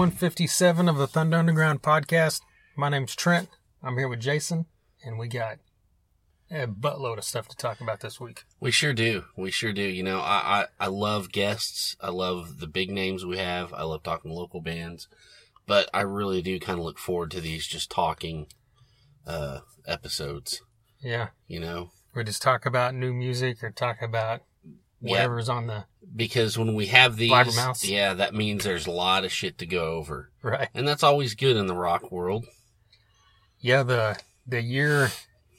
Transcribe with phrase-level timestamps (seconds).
[0.00, 2.40] episode 157 of the Thunder Underground podcast.
[2.74, 3.50] My name's Trent.
[3.82, 4.64] I'm here with Jason,
[5.04, 5.58] and we got
[6.50, 8.44] a buttload of stuff to talk about this week.
[8.60, 9.24] We sure do.
[9.36, 9.82] We sure do.
[9.82, 11.96] You know, I, I, I love guests.
[12.00, 13.74] I love the big names we have.
[13.74, 15.06] I love talking local bands,
[15.66, 18.46] but I really do kind of look forward to these just talking,
[19.26, 20.62] uh, episodes,
[21.02, 24.40] Yeah, you know, we just talk about new music or talk about
[25.00, 25.12] Yeah.
[25.12, 27.88] whatever's on the because when we have these, Blabbermouths.
[27.88, 30.30] yeah, that means there's a lot of shit to go over.
[30.42, 30.68] right.
[30.74, 32.46] And that's always good in the rock world.
[33.60, 35.10] Yeah, the the year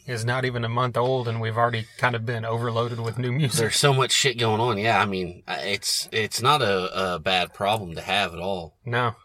[0.07, 3.31] is not even a month old, and we've already kind of been overloaded with new
[3.31, 3.59] music.
[3.59, 4.77] There's so much shit going on.
[4.77, 4.99] Yeah.
[4.99, 8.75] I mean, it's, it's not a, a bad problem to have at all.
[8.85, 9.15] No,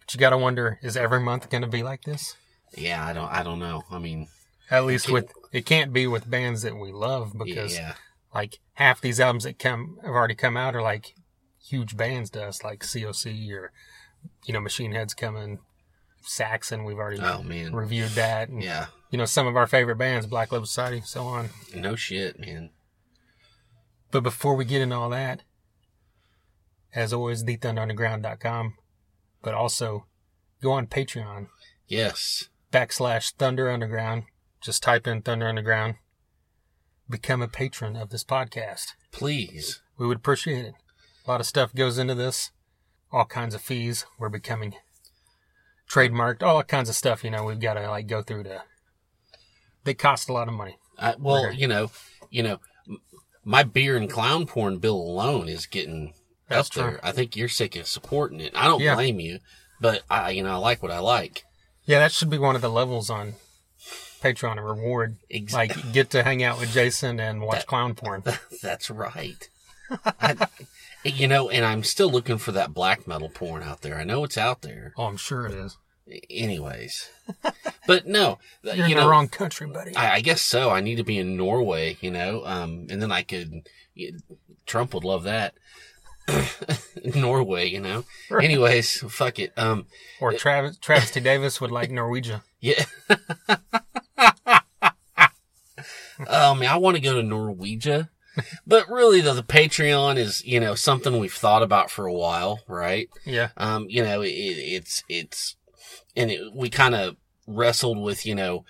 [0.00, 2.36] but you got to wonder: is every month going to be like this?
[2.76, 3.04] Yeah.
[3.04, 3.82] I don't, I don't know.
[3.90, 4.28] I mean,
[4.70, 7.94] At least with it can't be with bands that we love because yeah.
[8.38, 11.14] Like half these albums that come have already come out are like
[11.60, 13.72] huge bands to us, like COC or
[14.46, 15.58] you know Machine Head's coming,
[16.22, 16.84] Saxon.
[16.84, 17.74] We've already Oh man.
[17.74, 18.86] reviewed that, and Yeah.
[19.10, 21.50] you know some of our favorite bands, Black Label Society, so on.
[21.74, 22.70] No shit, man.
[24.10, 25.42] But before we get into all that,
[26.94, 28.74] as always, thethunderunderground.com,
[29.42, 30.06] but also
[30.62, 31.48] go on Patreon
[31.86, 32.48] Yes.
[32.72, 34.24] backslash Thunder Underground.
[34.60, 35.96] Just type in Thunder Underground.
[37.10, 38.88] Become a patron of this podcast.
[39.12, 39.80] Please.
[39.96, 40.74] We would appreciate it.
[41.26, 42.50] A lot of stuff goes into this.
[43.10, 44.04] All kinds of fees.
[44.18, 44.74] We're becoming
[45.90, 46.42] trademarked.
[46.42, 48.62] All kinds of stuff, you know, we've got to like go through to.
[49.84, 50.76] They cost a lot of money.
[50.98, 51.56] I, well, Okay.
[51.56, 51.90] you know,
[52.30, 52.58] you know,
[53.44, 56.12] my beer and clown porn bill alone is getting
[56.48, 56.90] That's up there.
[56.90, 57.00] true.
[57.02, 58.52] I think you're sick of supporting it.
[58.54, 58.94] I don't Yeah.
[58.96, 59.38] blame you,
[59.80, 61.44] but I, you know, I like what I like.
[61.84, 63.34] Yeah, that should be one of the levels on
[64.20, 65.16] Patreon, a reward.
[65.30, 68.22] Ex- Like, get to hang out with Jason and watch That- clown porn.
[68.62, 69.48] That's right.
[70.20, 70.48] I,
[71.04, 73.96] you know, and I'm still looking for that black metal porn out there.
[73.96, 74.92] I know it's out there.
[74.96, 75.76] Oh, I'm sure it is.
[76.30, 77.10] Anyways,
[77.86, 79.94] but no, You're you in know, the wrong country, buddy.
[79.94, 80.70] I, I guess so.
[80.70, 83.68] I need to be in Norway, you know, um, and then I could.
[84.64, 85.54] Trump would love that.
[87.14, 88.04] Norway, you know.
[88.30, 88.44] Right.
[88.44, 89.52] Anyways, fuck it.
[89.56, 89.86] Um,
[90.20, 91.20] or Travis Travis T.
[91.20, 92.42] Davis would like Norwegia.
[92.60, 92.84] yeah.
[96.26, 98.08] oh man, I want to go to Norwegia,
[98.66, 102.60] but really though, the Patreon is you know something we've thought about for a while,
[102.66, 103.08] right?
[103.24, 103.50] Yeah.
[103.56, 105.56] Um, you know, it, it's it's,
[106.16, 107.16] and it, we kind of
[107.46, 108.64] wrestled with you know,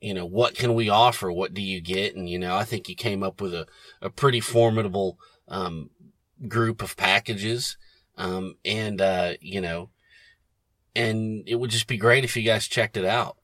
[0.00, 1.30] you know, what can we offer?
[1.30, 2.16] What do you get?
[2.16, 3.66] And you know, I think you came up with a
[4.02, 5.90] a pretty formidable um
[6.48, 7.76] group of packages,
[8.16, 9.90] um, and uh, you know,
[10.94, 13.36] and it would just be great if you guys checked it out.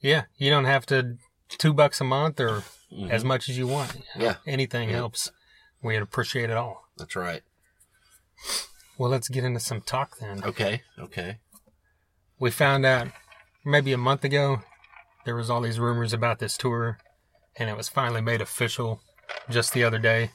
[0.00, 0.24] Yeah.
[0.36, 1.16] You don't have to
[1.48, 2.62] two bucks a month or
[2.92, 3.10] Mhm.
[3.10, 3.96] as much as you want.
[4.16, 4.36] Yeah.
[4.46, 4.96] Anything Yeah.
[4.96, 5.30] helps.
[5.82, 6.88] We'd appreciate it all.
[6.96, 7.42] That's right.
[8.98, 10.44] Well, let's get into some talk then.
[10.44, 10.82] Okay.
[10.98, 11.38] Okay.
[12.38, 13.08] We found out
[13.64, 14.62] maybe a month ago
[15.24, 16.98] there was all these rumors about this tour,
[17.56, 19.02] and it was finally made official
[19.50, 20.30] just the other day.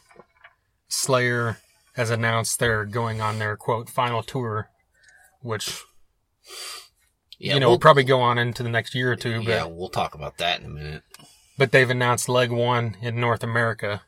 [0.88, 1.58] Slayer
[2.00, 4.70] has announced they're going on their quote final tour,
[5.42, 5.82] which
[7.38, 7.56] Yeah.
[7.56, 9.40] you know we'll, will probably go on into the next year or two.
[9.40, 11.04] But yeah, we'll talk about that in a minute.
[11.58, 14.02] but they've announced leg one in North America,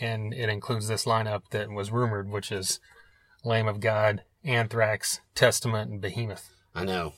[0.00, 2.78] and it includes this lineup that was rumored, which is
[3.44, 6.48] Lamb of God, Anthrax, Testament, and Behemoth.
[6.76, 7.14] I know.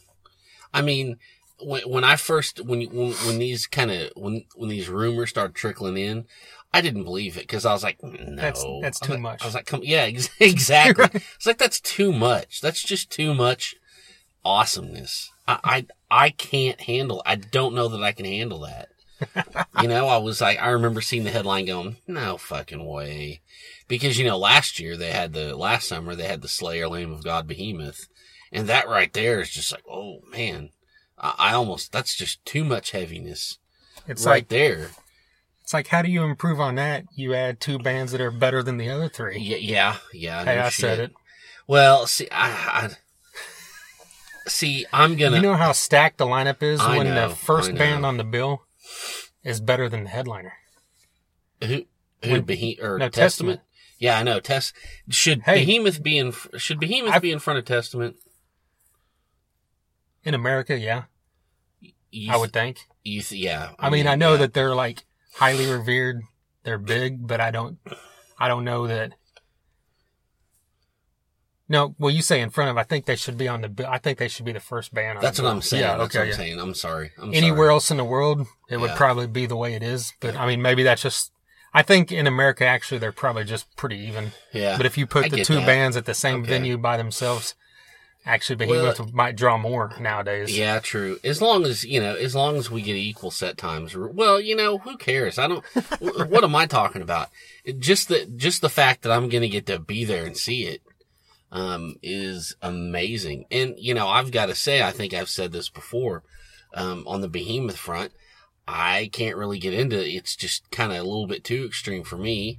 [0.72, 1.18] I mean,
[1.60, 5.54] when when I first when when when these kind of when when these rumors started
[5.54, 6.24] trickling in,
[6.72, 9.42] I didn't believe it because I was like, no, That's- that's too like- much.
[9.42, 11.08] I was like, come, yeah, ex- exactly.
[11.36, 12.60] It's like that's too much.
[12.60, 13.74] That's just too much
[14.44, 15.30] awesomeness.
[15.46, 17.22] I, I I can't handle.
[17.26, 18.88] I don't know that I can handle that.
[19.82, 23.40] you know, I was like, I remember seeing the headline going, no fucking way.
[23.88, 27.12] Because, you know, last year they had the, last summer they had the Slayer Lamb
[27.12, 28.06] of God Behemoth.
[28.52, 30.70] And that right there is just like, oh man,
[31.18, 33.58] I, I almost, that's just too much heaviness
[34.06, 34.90] It's right like there.
[35.68, 37.04] It's like how do you improve on that?
[37.14, 39.38] You add two bands that are better than the other three.
[39.38, 40.44] Yeah, yeah, yeah.
[40.46, 41.12] hey, no I said it.
[41.66, 42.48] Well, see, I,
[42.86, 47.34] I see, I'm gonna, You know how stacked the lineup is I when know, the
[47.34, 48.62] first band on the bill
[49.44, 50.54] is better than the headliner.
[51.62, 51.84] who,
[52.24, 53.58] who, when- Behe- or no, Testament?
[53.58, 53.60] Testament.
[53.98, 54.40] Yeah, I know.
[54.40, 54.72] Test
[55.10, 55.66] should Hey.
[55.66, 56.32] Behemoth be in?
[56.56, 58.16] Should Behemoth I've- be in front of Testament?
[60.24, 61.02] In America, yeah,
[62.10, 62.78] You I would think.
[63.04, 63.72] Th- yeah.
[63.78, 64.38] I mean, I know yeah.
[64.38, 66.22] that they're like highly revered.
[66.64, 67.78] They're big, but I don't,
[68.38, 69.12] I don't know that.
[71.70, 72.78] No, well, you say in front of.
[72.78, 73.86] I think they should be on the.
[73.88, 75.18] I think they should be the first band.
[75.20, 75.50] That's what.
[75.50, 75.82] I'm saying.
[75.82, 76.22] Yeah, That's okay.
[76.24, 76.36] I'm yeah.
[76.36, 76.60] saying.
[76.60, 77.10] I'm sorry.
[77.18, 77.70] I'm Anywhere sorry.
[77.70, 78.96] else in the world, it would Yeah.
[78.96, 80.14] probably be the way it is.
[80.20, 81.30] But I mean, maybe that's just.
[81.74, 84.32] I think in America, actually, they're probably just pretty even.
[84.54, 84.78] Yeah.
[84.78, 85.66] But if you put I the two that.
[85.66, 86.48] bands at the same Okay.
[86.48, 87.54] venue by themselves,
[88.28, 90.56] Actually, Behemoth might draw more nowadays.
[90.56, 91.18] Yeah, true.
[91.24, 93.96] As long as you know, as long as we get equal set times.
[93.96, 95.38] Well, you know, who cares?
[95.38, 95.64] I don't.
[96.28, 97.30] what am I talking about?
[97.78, 100.64] Just the just the fact that I'm going to get to be there and see
[100.64, 100.82] it
[101.50, 103.46] um, is amazing.
[103.50, 106.22] And you know, I've got to say, I think I've said this before
[106.74, 108.12] um, on the Behemoth front.
[108.66, 110.08] I can't really get into it.
[110.08, 112.58] It's just kind of a little bit too extreme for me.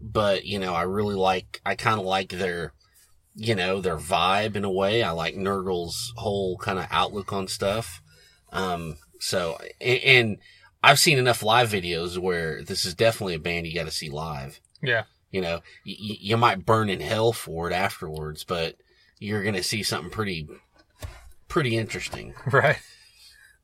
[0.00, 1.60] But you know, I really like.
[1.66, 2.72] I kind of like their
[3.34, 5.02] you know, their vibe in a way.
[5.02, 8.02] I like Nergal's whole kind of outlook on stuff.
[8.52, 10.38] Um, so, and, and,
[10.84, 14.10] I've seen enough live videos where this is definitely a band you got to see
[14.10, 14.58] live.
[14.82, 15.04] Yeah.
[15.30, 15.56] You know,
[15.86, 18.74] y- you might burn in hell for it afterwards, but
[19.20, 20.48] you're going to see something pretty,
[21.46, 22.34] pretty interesting.
[22.52, 22.78] Right.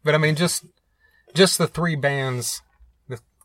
[0.04, 0.64] But I mean, just,
[1.34, 2.62] just the three bands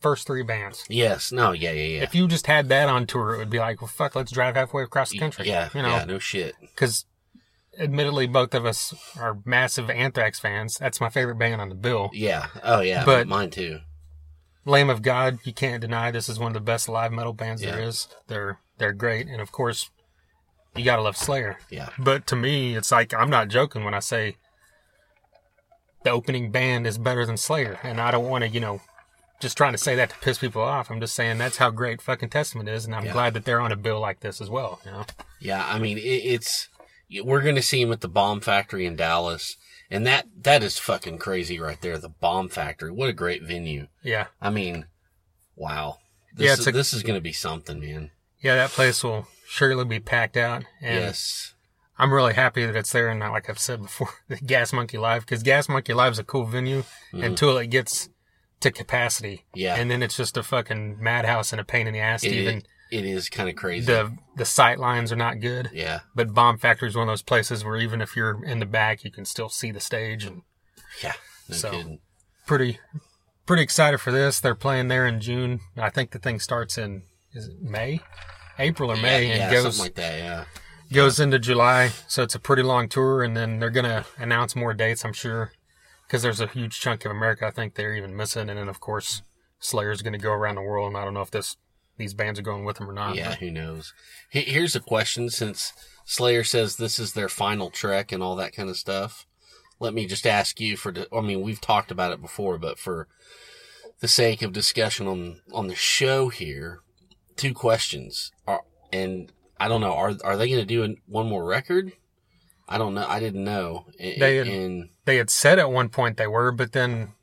[0.04, 0.86] first three bands.
[0.90, 1.32] Yes.
[1.32, 1.52] No.
[1.54, 1.72] Yeah.
[1.72, 1.98] Yeah.
[1.98, 2.04] Yeah.
[2.04, 4.54] If you just had that on tour, it would be like, well, fuck, let's drive
[4.56, 5.48] halfway across the country.
[5.48, 5.70] Yeah.
[5.74, 5.90] You know.
[5.90, 6.06] Yeah.
[6.06, 6.54] No shit.
[6.62, 7.06] Because,
[7.80, 10.78] admittedly, both of us are massive Anthrax fans.
[10.78, 12.12] That's my favorite band on the bill.
[12.14, 12.48] Yeah.
[12.62, 13.04] Oh yeah.
[13.06, 13.80] But mine too.
[14.66, 17.64] Lamb of God, you can't deny this is one of the best live metal bands
[17.64, 17.72] Yeah.
[17.72, 18.08] there is.
[18.28, 19.90] They're they're great, and of course,
[20.76, 21.58] you gotta love Slayer.
[21.70, 21.90] Yeah.
[21.98, 24.36] But to me, it's like I'm not joking when I say
[26.04, 28.82] the opening band is better than Slayer, and I don't want to, you know,
[29.44, 30.90] just trying to say that to piss people off.
[30.90, 33.14] I'm just saying that's how great fucking Testament is, and I'm Yeah.
[33.14, 34.82] glad that they're on a bill like this as well.
[34.86, 35.06] You know,
[35.40, 36.70] Yeah, I mean, it, it's
[37.24, 39.56] we're going to see him at the Bomb Factory in Dallas,
[39.92, 42.00] and that that is fucking crazy right there.
[42.00, 43.88] The Bomb Factory, what a great venue.
[44.02, 44.88] yeah, I mean,
[45.56, 46.00] wow.
[46.36, 48.10] This Yeah, is, a- this is going to be something, man.
[48.42, 51.54] yeah, that place will surely be packed out, and yes.
[52.00, 54.98] I'm really happy that it's there, and not like I've said before, the Gas Monkey
[54.98, 57.22] Live, because Gas Monkey Live is a cool venue mm-hmm.
[57.24, 58.10] until it gets
[58.64, 59.46] to capacity.
[59.54, 59.76] Yeah.
[59.76, 62.22] and then it's just a fucking madhouse and a pain in the ass.
[62.22, 63.86] to It, even it is kind of crazy.
[63.86, 65.70] the the sight lines are not good.
[65.74, 66.02] yeah.
[66.16, 69.04] But Bomb Factory is one of those places where even if you're in the back,
[69.04, 70.42] you can still see the stage, and
[71.04, 71.14] Yeah.
[71.50, 72.00] No So- kidding.
[72.46, 72.80] pretty
[73.46, 74.40] pretty excited for this.
[74.40, 75.60] They're playing there in June.
[75.78, 78.00] I think the thing starts in is it May,
[78.60, 80.18] April or May, yeah, and yeah, goes something like that.
[80.20, 80.46] Yeah.
[80.94, 81.90] goes into July.
[82.08, 85.52] So it's a pretty long tour, and then they're gonna announce more dates, I'm sure,
[86.14, 88.80] because there's a huge chunk of America I think they're even missing, and then of
[88.80, 89.24] course
[89.58, 91.58] Slayer's gonna go around the world, and I don't know if this
[91.98, 93.16] these bands are going with them or not.
[93.16, 93.96] Yeah, who knows?
[94.30, 95.74] Here's a question since
[96.06, 99.26] Slayer says this is their final trek and all that kind of stuff.
[99.80, 103.08] Let me just ask you for, I mean, we've talked about it before, but for
[104.02, 106.80] the sake of discussion on, on the show here,
[107.36, 108.62] two questions are,
[108.92, 111.92] and I don't know, are, are they going to do an, one more record?
[112.70, 113.06] I don't know.
[113.08, 113.86] I didn't know.
[114.00, 117.14] A- They had- and they had said at one point they were, but then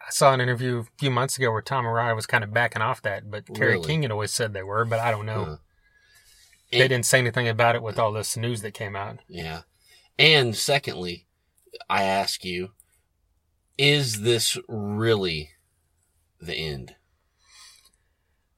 [0.00, 2.82] I saw an interview a few months ago where Tom Araya was kind of backing
[2.82, 3.86] off that, but Kerry Really?
[3.86, 5.44] King had always said they were, but I don't know.
[5.44, 5.56] Huh.
[6.70, 9.20] They didn't say anything about it with all this news that came out.
[9.26, 9.62] Yeah.
[10.18, 11.26] And secondly,
[11.88, 12.70] I ask you,
[13.78, 15.50] is this really
[16.40, 16.96] the end?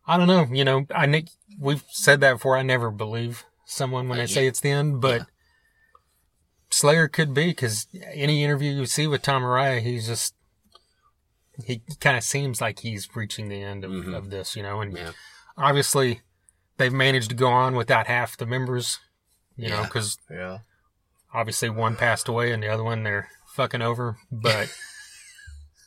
[0.07, 0.49] I don't know.
[0.51, 1.25] You know, I
[1.59, 2.57] we've said that before.
[2.57, 5.25] I never believe someone when Uh, they say it's the end, but yeah.
[6.71, 10.35] Slayer could be because any interview you see with Tom Araya, he's just
[11.67, 14.17] he kind of seems like he's reaching the end of, Mhm.
[14.17, 14.81] of this, you know.
[14.81, 15.13] And Yeah.
[15.59, 16.23] obviously,
[16.79, 18.99] they've managed to go on without half the members,
[19.57, 20.61] you know, because Yeah.
[21.35, 24.17] obviously one passed away and the other one they're fucking over.
[24.31, 24.75] But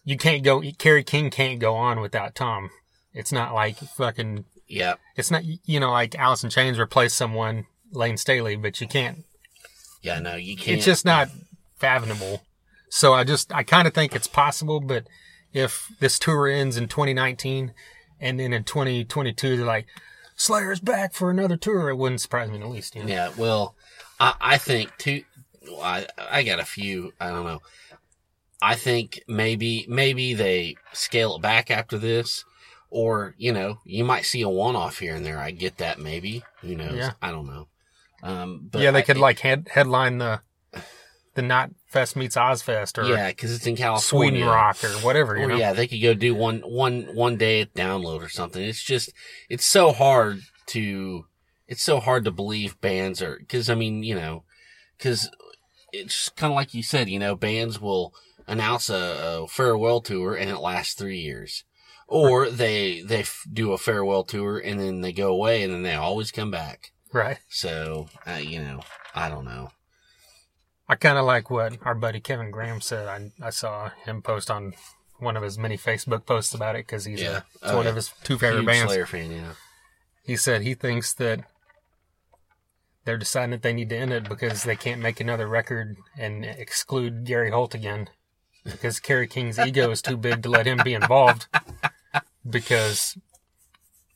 [0.04, 0.62] you can't go.
[0.78, 2.70] Kerry King can't go on without Tom.
[3.14, 4.96] It's not like fucking Yeah.
[5.16, 9.26] it's not you know like Alice in Chains replaced someone Layne Staley, but you can't.
[10.04, 10.20] Yeah.
[10.20, 10.78] No, you can't.
[10.78, 11.30] It's just not
[11.78, 12.44] fathomable.
[12.90, 15.08] So I just I kind of think it's possible, but
[15.52, 17.74] if this tour ends in 2019
[18.20, 19.88] and then in 2022 they're like
[20.36, 22.96] Slayer's back for another tour, it wouldn't surprise me in the least.
[22.96, 23.10] You know?
[23.10, 23.32] Yeah.
[23.38, 23.76] Well,
[24.20, 25.24] I, I think too.
[25.82, 27.14] I I got a few.
[27.20, 27.62] I don't know.
[28.62, 32.46] I think maybe maybe they scale it back after this,
[32.90, 35.40] or you know, you might see a one off here and there.
[35.40, 36.00] I get that.
[36.00, 36.96] Maybe who knows?
[36.96, 37.12] Yeah.
[37.22, 37.68] I don't know.
[38.24, 40.42] Um, but yeah, they I- could like head, headline the
[41.36, 44.32] the Not Fest meets Ozzfest or yeah, because it's in California.
[44.32, 45.36] Sweden Rock or whatever.
[45.38, 45.56] You Or know?
[45.58, 48.62] yeah, they could go do one one one day at download or something.
[48.64, 49.12] It's just
[49.50, 51.26] it's so hard to
[51.68, 54.44] it's so hard to believe bands are because I mean you know
[54.98, 55.30] because
[55.92, 58.14] it's kind of like you said you know bands will
[58.48, 61.64] announce a, a farewell tour and it lasts three years.
[62.08, 65.82] Or they they f- do a farewell tour and then they go away and then
[65.84, 66.92] they always come back.
[67.14, 67.38] Right.
[67.50, 68.82] So uh, you know
[69.16, 69.70] I don't know.
[70.90, 73.08] I kind of like what our buddy Kevin Graham said.
[73.08, 74.74] I, I saw him post on
[75.20, 77.42] one of his many Facebook posts about it because he's Yeah.
[77.62, 77.92] a, Oh, one yeah.
[77.92, 78.92] of his two favorite Huge bands.
[78.92, 79.54] Slayer fan, yeah.
[80.26, 81.46] He said he thinks that
[83.06, 86.44] they're deciding that they need to end it because they can't make another record and
[86.46, 88.10] exclude Gary Holt again
[88.64, 91.48] because Kerry King's ego is too big to let him be involved
[92.50, 93.18] because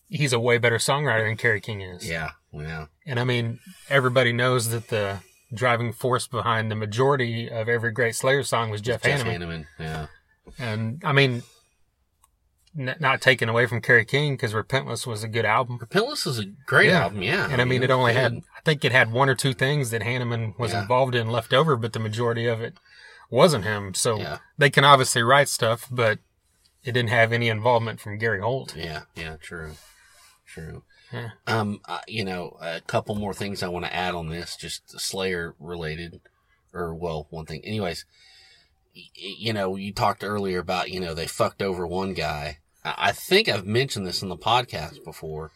[0.10, 2.08] he's a way better songwriter than Kerry King is.
[2.10, 2.32] Yeah.
[2.51, 2.86] Yeah.
[3.06, 5.20] And I mean, everybody knows that the
[5.54, 9.39] driving force behind the majority of every great Slayer song was Jeff, Jeff Hanneman.
[9.39, 9.66] Hanneman.
[9.80, 10.08] Yeah.
[10.60, 11.44] And I mean,
[12.77, 15.80] n- not taken away from Kerry King because Repentless was a good album.
[15.80, 17.04] Repentless is a great Yeah.
[17.04, 17.22] album.
[17.22, 17.48] Yeah.
[17.50, 18.20] And I mean, it was only good.
[18.22, 20.82] had, I think it had one or two things that Hanneman was Yeah.
[20.82, 22.77] involved in left over, but the majority of it
[23.30, 23.94] wasn't him.
[23.94, 24.38] So Yeah.
[24.58, 26.20] they can obviously write stuff, but
[26.84, 28.75] it didn't have any involvement from Gary Holt.
[28.75, 29.74] Yeah, yeah, true,
[30.46, 30.84] true.
[31.12, 31.30] Yeah.
[31.46, 35.00] Um, uh, you know, a couple more things I want to add on this, just
[35.00, 36.20] Slayer related,
[36.74, 37.62] or well, one thing.
[37.64, 38.06] Anyways,
[38.96, 42.60] y- you know, you talked earlier about you know they fucked over one guy.
[42.84, 45.52] I I think I've mentioned this in the podcast before,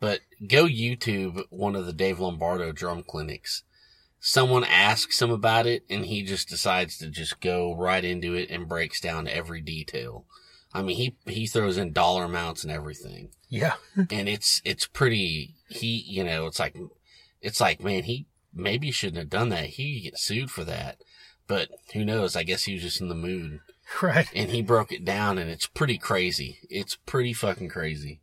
[0.00, 3.62] but go YouTube one of the Dave Lombardo drum clinics.
[4.22, 8.50] Someone asks him about it, and he just decides to just go right into it
[8.50, 10.26] and breaks down every detail.
[10.72, 13.30] I mean, he he throws in dollar amounts and everything.
[13.48, 13.74] Yeah.
[13.96, 16.76] and it's it's pretty he you know it's like
[17.40, 19.66] it's like man he maybe shouldn't have done that.
[19.70, 20.98] He get sued for that.
[21.46, 22.36] But who knows?
[22.36, 23.60] I guess he was just in the mood.
[24.00, 24.28] Right.
[24.36, 26.60] and he broke it down and it's pretty crazy.
[26.70, 28.20] It's pretty fucking crazy.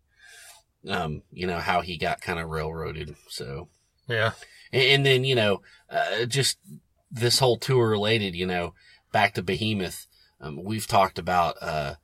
[0.87, 3.67] Um you know how he got kind of railroaded so.
[4.07, 4.31] Yeah.
[4.71, 6.57] and, and then you know uh, just
[7.11, 8.73] this whole tour related you know
[9.11, 10.07] back to behemoth.
[10.39, 11.95] Um, we've talked about uh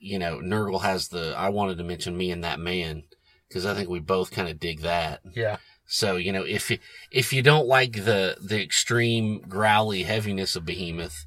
[0.00, 3.04] you know Nergal has the i wanted to mention me and that man
[3.48, 5.58] because i think we both kind of dig that Yeah.
[5.86, 6.78] so you know if you
[7.12, 11.26] if you don't like the the extreme growly heaviness of behemoth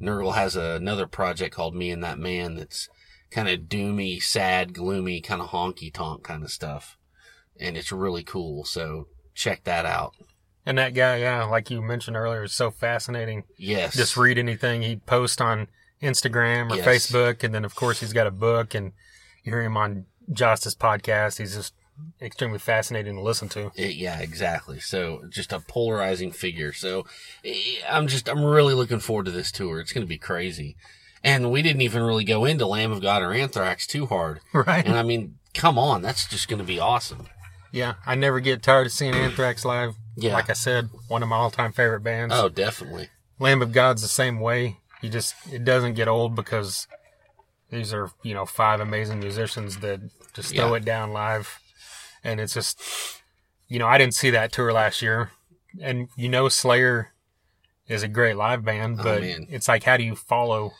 [0.00, 2.88] Nergal has another project called me and that man that's
[3.30, 6.96] kind of doomy sad gloomy kind of honky tonk kind of stuff
[7.58, 10.14] and it's really cool so check that out
[10.64, 13.42] And that guy, yeah, like you mentioned earlier, is so fascinating.
[13.56, 13.96] Yes.
[13.96, 15.66] Just read anything he'd post on
[16.02, 16.86] Instagram or Yes.
[16.86, 17.42] Facebook.
[17.44, 18.92] And then, of course, he's got a book and
[19.44, 21.38] you hear him on Justice podcast.
[21.38, 21.74] He's just
[22.20, 23.70] extremely fascinating to listen to.
[23.76, 24.80] It- yeah, exactly.
[24.80, 26.72] So just a polarizing figure.
[26.72, 27.06] So
[27.44, 27.54] eh,
[27.88, 29.80] I'm just, I'm really looking forward to this tour.
[29.80, 30.76] It's going to be crazy.
[31.24, 34.40] And we didn't even really go into Lamb of God or Anthrax too hard.
[34.52, 34.84] Right.
[34.84, 37.28] And I mean, come on, that's just going to be awesome.
[37.70, 37.94] Yeah.
[38.04, 39.94] I never get tired of seeing Anthrax live.
[40.16, 40.32] Yeah.
[40.34, 42.34] Like I said, one of my all time favorite bands.
[42.36, 43.08] Oh, definitely.
[43.38, 44.78] Lamb of God's the same way.
[45.02, 46.86] You just, it doesn't get old because
[47.70, 50.00] these are, you know, five amazing musicians that
[50.32, 50.76] just throw Yeah.
[50.76, 51.58] it down live.
[52.24, 52.80] And it's just,
[53.68, 55.30] you know, I didn't see that tour last year.
[55.80, 57.12] And, you know, Slayer
[57.88, 59.46] is a great live band, Oh, but man.
[59.50, 60.72] it's like, how do you follow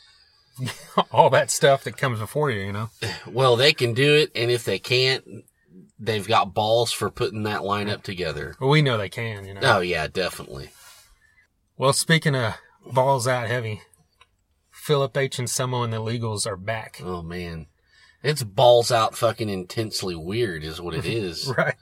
[1.11, 2.91] all that stuff that comes before you, you know?
[3.27, 4.31] Well, they can do it.
[4.37, 5.25] And if they can't,
[5.99, 8.55] they've got balls for putting that lineup together.
[8.61, 9.61] Well, we know they can, you know?
[9.63, 10.71] Oh, yeah, definitely.
[11.77, 12.55] Well, speaking of
[12.87, 13.81] balls out heavy,
[14.83, 15.39] Philip H.
[15.39, 17.01] Anselmo and the Illegals are back.
[17.05, 17.67] Oh, man.
[18.21, 21.47] It's balls out fucking intensely weird is what it is.
[21.57, 21.77] Right.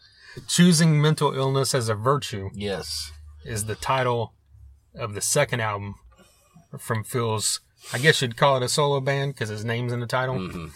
[0.48, 3.10] Choosing mental illness as a virtue yes.
[3.42, 4.34] is the title
[4.94, 5.94] of the second album
[6.78, 7.60] from Phil's.
[7.90, 10.38] I guess you'd call it a solo band because his name's in the title.
[10.38, 10.66] hmm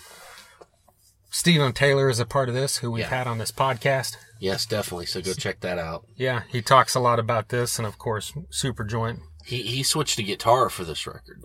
[1.31, 3.09] Stephen Taylor is a part of this, who we've Yeah.
[3.11, 4.17] had on this podcast.
[4.39, 5.07] Yes, definitely.
[5.07, 6.07] So go check that out.
[6.17, 9.19] Yeah, he talks a lot about this, and of course, Super Joint.
[9.45, 11.43] He he switched to guitar for this record.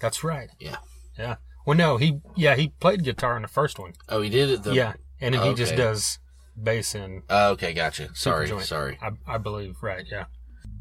[0.00, 0.48] That's right.
[0.58, 0.76] Yeah.
[1.18, 1.36] Yeah.
[1.66, 3.92] Well, no, he yeah he played guitar in the first one.
[4.08, 4.62] Oh, he did it.
[4.62, 6.18] The, yeah, and then he just does
[6.60, 8.08] bass in Oh, okay, gotcha.
[8.14, 8.64] Sorry, Joint.
[8.64, 8.98] sorry.
[9.00, 10.04] I, I believe right.
[10.10, 10.24] Yeah.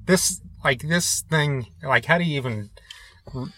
[0.06, 2.70] This like this thing like how do you even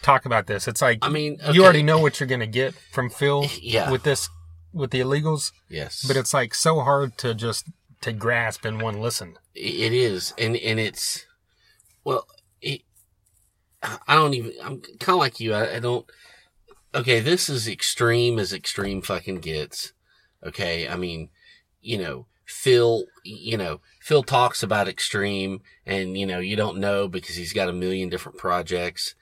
[0.01, 0.67] talk about this?
[0.67, 3.91] It's like I mean, you already know what you're gonna get from Phil Yeah.
[3.91, 4.27] with this
[4.73, 7.65] with the illegals, Yes, but it's like so hard to just
[8.01, 9.35] to grasp in one listen.
[9.53, 11.25] it is, and and it's
[12.03, 12.25] well,
[13.83, 14.53] I don't even.
[14.63, 15.53] I'm kind of like you.
[15.53, 16.05] I, I don't.
[16.93, 19.93] Okay, this is extreme as extreme fucking gets.
[20.43, 21.29] Okay, I mean,
[21.81, 23.05] you know, Phil.
[23.23, 27.69] You know, Phil talks about extreme, and you know, you don't know because he's got
[27.69, 29.15] a million different projects,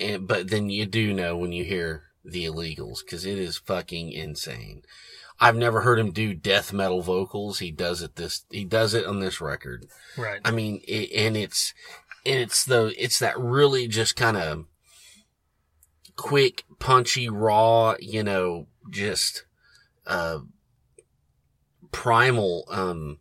[0.00, 4.12] and but then you do know when you hear the illegals because it is fucking
[4.12, 4.82] insane.
[5.40, 7.58] I've never heard him do death metal vocals.
[7.58, 8.44] He does it this.
[8.50, 9.86] He does it on this record.
[10.16, 10.40] Right.
[10.44, 11.74] I mean, it, and it's
[12.24, 14.66] and it's the it's that really just kind of
[16.16, 19.44] quick, punchy, raw, you know, just
[20.06, 20.38] uh
[21.90, 23.18] primal, um,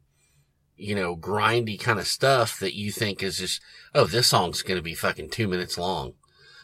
[0.77, 3.61] you know, grindy kind of stuff that you think is just,
[3.93, 6.13] oh, this song's gonna be fucking two minutes long.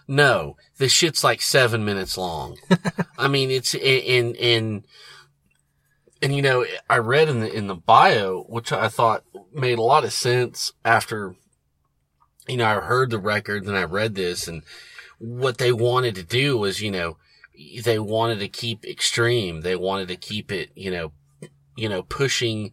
[0.07, 2.57] No, this shit's like seven minutes long.
[3.17, 4.85] I mean, it's in in
[6.21, 9.83] And you know, I read in the in the bio, which I thought made a
[9.83, 11.35] lot of sense after
[12.47, 14.63] you know, I heard the record and I read this and
[15.19, 17.17] what they wanted to do was, you know,
[17.83, 19.61] they wanted to keep extreme.
[19.61, 21.11] They wanted to keep it, you know,
[21.75, 22.71] you know, pushing,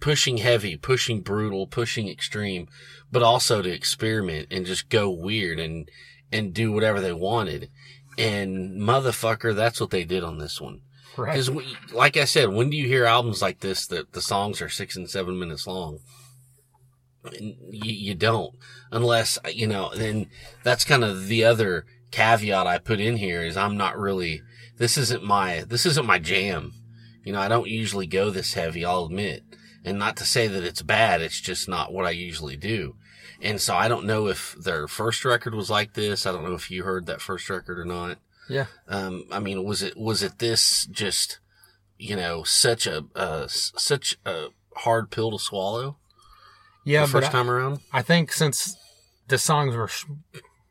[0.00, 2.68] pushing heavy, pushing brutal, pushing extreme,
[3.10, 5.90] but also to experiment and just go weird and,
[6.32, 7.70] and do whatever they wanted.
[8.16, 10.82] And motherfucker, that's what they did on this one.
[11.16, 11.32] Right.
[11.32, 11.50] Because,
[11.92, 14.96] like I said, when do you hear albums like this that the songs are six
[14.96, 15.98] and seven minutes long?
[17.32, 18.54] You, you don't,
[18.92, 19.90] unless you know.
[19.94, 20.28] Then
[20.62, 24.42] that's kind of the other caveat I put in here is I'm not really.
[24.76, 25.64] This isn't my.
[25.66, 26.72] This isn't my jam.
[27.24, 28.84] You know, I don't usually go this heavy.
[28.84, 29.42] I'll admit,
[29.84, 31.22] and not to say that it's bad.
[31.22, 32.96] It's just not what I usually do.
[33.40, 36.26] And so I don't know if their first record was like this.
[36.26, 38.18] I don't know if you heard that first record or not.
[38.48, 38.66] Yeah.
[38.88, 41.40] Um, I mean, was it was it this just,
[41.98, 45.96] you know, such a uh, such a hard pill to swallow?
[46.84, 47.80] Yeah, the first time around.
[47.92, 48.76] I, I think since
[49.28, 50.04] the songs were sh-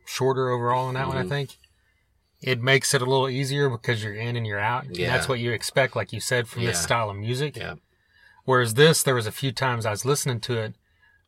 [0.06, 1.30] shorter overall in that one, I Mhm.
[1.30, 1.58] think
[2.42, 4.86] it makes it a little easier because you're in and you're out.
[4.86, 5.16] And Yeah.
[5.16, 7.56] that's what you expect, like you said, from this style of music.
[7.56, 7.76] Yeah.
[8.46, 10.76] Whereas this, there was a few times I was listening to it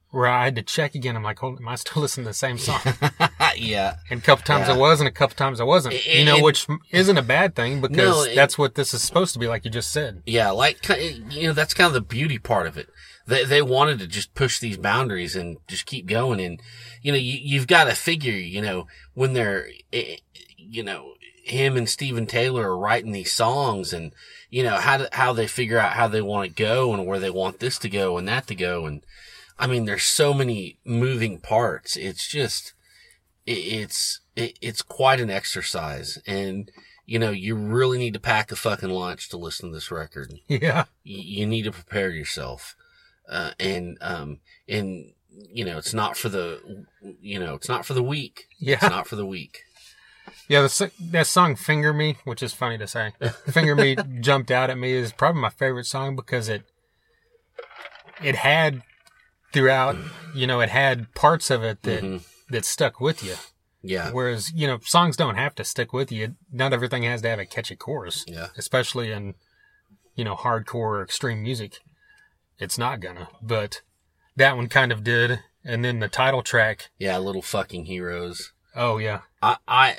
[0.09, 1.15] where I had to check again.
[1.15, 2.79] I'm like, hold, am I still listening to the same song?
[3.57, 4.73] yeah, And a couple times Yeah.
[4.75, 5.95] I was, and a couple times I wasn't.
[5.95, 8.93] And- you know, and- which isn't a bad thing because No, it- that's what this
[8.93, 10.21] is supposed to be, like you just said.
[10.25, 10.49] yeah.
[10.51, 10.87] Like
[11.31, 12.89] you know, that's kind of the beauty part of it.
[13.27, 16.39] They they wanted to just push these boundaries and just keep going.
[16.39, 16.61] And
[17.01, 19.67] you know, you you've got to figure, you know, when they're,
[20.57, 24.11] you know, him and Stephen Taylor are writing these songs, and
[24.49, 27.19] you know how to, how they figure out how they want to go and where
[27.19, 28.85] they want this to go and that to go.
[28.85, 29.01] And
[29.57, 31.95] I mean, there's so many moving parts.
[31.95, 32.74] It's just, it,
[33.45, 36.71] it's it, it's quite an exercise and
[37.05, 40.33] you know you really need to pack a fucking lunch to listen to this record
[40.47, 40.85] Yeah.
[41.03, 42.75] you, you need to prepare yourself
[43.29, 45.11] uh, and um and
[45.51, 46.85] you know it's not for the
[47.21, 49.61] you know it's not for the weak Yeah, it's not for the weak
[50.47, 50.61] Yeah.
[50.63, 53.13] The, that song, Finger Me, which is funny to say,
[53.51, 56.63] Finger Me jumped out at me is probably my favorite song because it,
[58.23, 58.81] it had
[59.53, 59.95] throughout,
[60.33, 62.23] you know, it had parts of it that, Mhm.
[62.49, 63.35] That stuck with you.
[63.81, 66.35] yeah Whereas, you know, songs don't have to stick with you.
[66.51, 69.35] Not everything has to have a catchy chorus, yeah especially in,
[70.15, 71.79] you know, hardcore or extreme music.
[72.59, 73.81] It's not gonna, but
[74.35, 75.39] that one kind of did.
[75.63, 76.89] And then the title track.
[76.99, 79.21] yeah little fucking heroes Oh yeah.
[79.41, 79.95] i i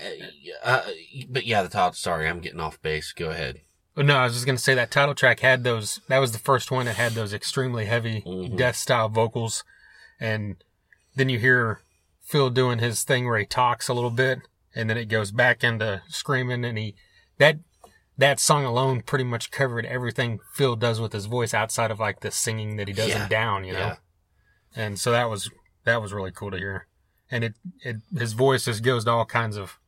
[0.62, 0.82] uh,
[1.28, 3.61] but yeah the top sorry i'm getting off base go ahead
[3.98, 6.00] Oh, No, I was just gonna say that title track had those.
[6.09, 8.54] That was the first one that had those extremely heavy Mhm.
[8.56, 9.64] death style vocals,
[10.20, 10.62] and
[11.14, 11.80] then you hear
[12.27, 14.41] Phil doing his thing where he talks a little bit,
[14.75, 16.95] and then it goes back into screaming, and he
[17.39, 17.59] that
[18.19, 22.21] that song alone pretty much covered everything Phil does with his voice outside of like
[22.21, 23.25] the singing that he does Yeah.
[23.25, 23.79] in down, you know.
[23.79, 23.97] Yeah.
[24.75, 25.51] And so that was
[25.85, 26.87] that was really cool to hear,
[27.31, 29.79] and it it his voice just goes to all kinds of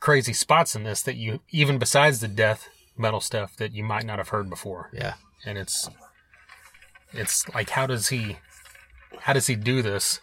[0.00, 4.04] crazy spots in this that you even besides the death metal stuff that you might
[4.04, 5.14] not have heard before yeah
[5.46, 5.88] and it's
[7.12, 8.36] it's like how does he
[9.20, 10.20] how does he do this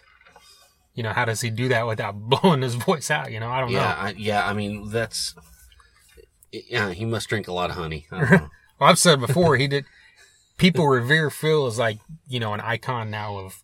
[0.94, 3.48] you know how does he do that without blowing his voice out you know?
[3.50, 3.84] I don't yeah know.
[3.84, 5.34] I, yeah i mean that's
[6.52, 8.06] yeah he must drink a lot of honey.
[8.80, 9.84] Well, I've said before he did
[10.56, 13.62] people revere phil as like you know an icon now of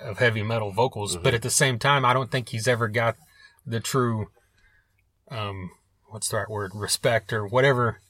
[0.00, 3.16] of heavy metal vocals but at the same time i don't think he's ever got
[3.66, 4.28] the true
[5.30, 5.70] um
[6.08, 8.00] what's the right word respect or whatever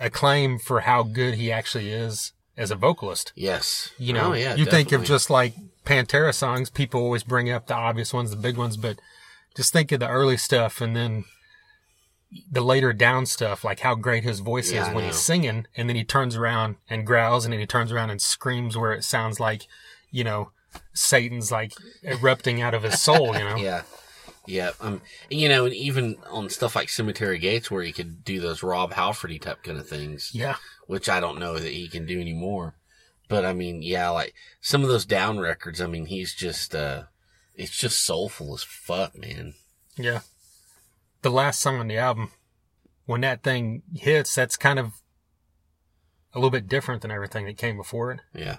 [0.00, 3.32] acclaim for how good he actually is as a vocalist.
[3.34, 3.90] Yes.
[3.98, 5.54] You know, Oh, yeah, you think of just like
[5.88, 8.98] Pantera songs, people always bring up the obvious ones, the big ones, but
[9.56, 11.24] just think of the early stuff and then
[12.50, 15.88] the later down stuff, like how great his voice Yeah, is when he's singing, and
[15.88, 19.02] then he turns around and growls, and then he turns around and screams where it
[19.02, 19.62] sounds like,
[20.10, 20.50] you know,
[20.92, 21.72] Satan's like
[22.04, 23.56] erupting out of his soul, you know?
[23.56, 23.82] Yeah.
[24.46, 24.70] Yeah.
[24.80, 28.62] Um, you know, and even on stuff like Cemetery Gates where he could do those
[28.62, 30.56] Rob Halfordy type kind of things, Yeah.
[30.86, 32.74] which I don't know that he can do anymore.
[33.28, 37.04] But I mean, yeah, like some of those down records, I mean, he's just, uh,
[37.54, 39.54] it's just soulful as fuck, man.
[39.96, 40.20] Yeah.
[41.22, 42.30] The last song on the album,
[43.04, 44.92] when that thing hits, that's kind of
[46.34, 48.20] a little bit different than everything that came before it.
[48.34, 48.58] Yeah.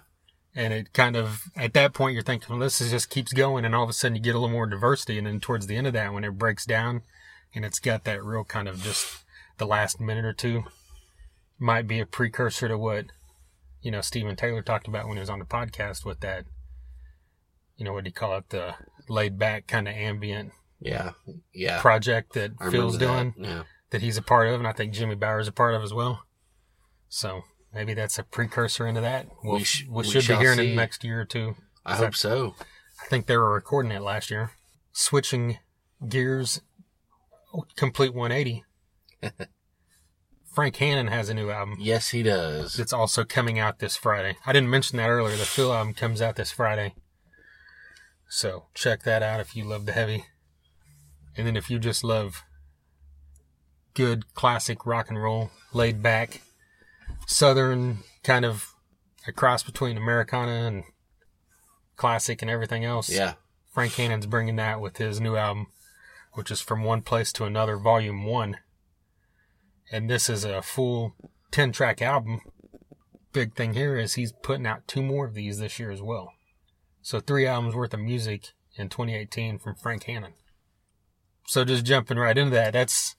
[0.55, 3.63] and it kind of at that point you're thinking well this is just keeps going
[3.63, 5.75] and all of a sudden you get a little more diversity and then towards the
[5.75, 7.03] end of that when it breaks down
[7.53, 9.23] and it's got that real kind of just
[9.59, 10.63] the last minute or two
[11.59, 13.05] might be a precursor to what
[13.81, 16.45] you know Stephen Taylor talked about when he was on the podcast with that
[17.77, 18.75] you know what do you call it the
[19.07, 21.11] laid back kind of ambient Yeah.
[21.53, 21.79] Yeah.
[21.81, 23.49] project that I Phil's remember doing that.
[23.49, 23.63] Yeah.
[23.91, 26.23] that he's a part of and I think Jimmy Bower's a part of as well
[27.07, 29.27] So maybe that's a precursor into that.
[29.43, 30.75] We'll, We sh- we should be hearing it see.
[30.75, 31.55] next year or two.
[31.85, 32.55] I hope that- so.
[33.01, 34.51] I think they were recording it last year.
[34.91, 35.57] Switching
[36.07, 36.61] gears,
[37.53, 38.63] oh, complete 180.
[40.59, 41.77] Frank Hannon has a new album.
[41.79, 42.79] Yes, he does.
[42.79, 44.35] It's also coming out this Friday.
[44.45, 45.37] I didn't mention that earlier.
[45.37, 46.95] The Phil album comes out this Friday.
[48.27, 50.25] So check that out if you love the heavy.
[51.37, 52.43] And then if you just love
[53.93, 56.41] good classic rock and roll, laid back,
[57.25, 58.73] southern kind of
[59.25, 60.83] a cross between Americana and
[61.95, 63.09] classic and everything else.
[63.09, 63.35] Yeah.
[63.71, 65.67] Frank Hannon's bringing that with his new album,
[66.33, 68.57] which is From One Place to Another, Volume 1.
[69.91, 71.13] And this is a full
[71.51, 72.41] 10 track album.
[73.33, 76.33] Big thing here is he's putting out two more of these this year as well.
[77.01, 80.33] So, three albums worth of music in 2018 from Frank Hannon.
[81.47, 83.15] So, just jumping right into that, that's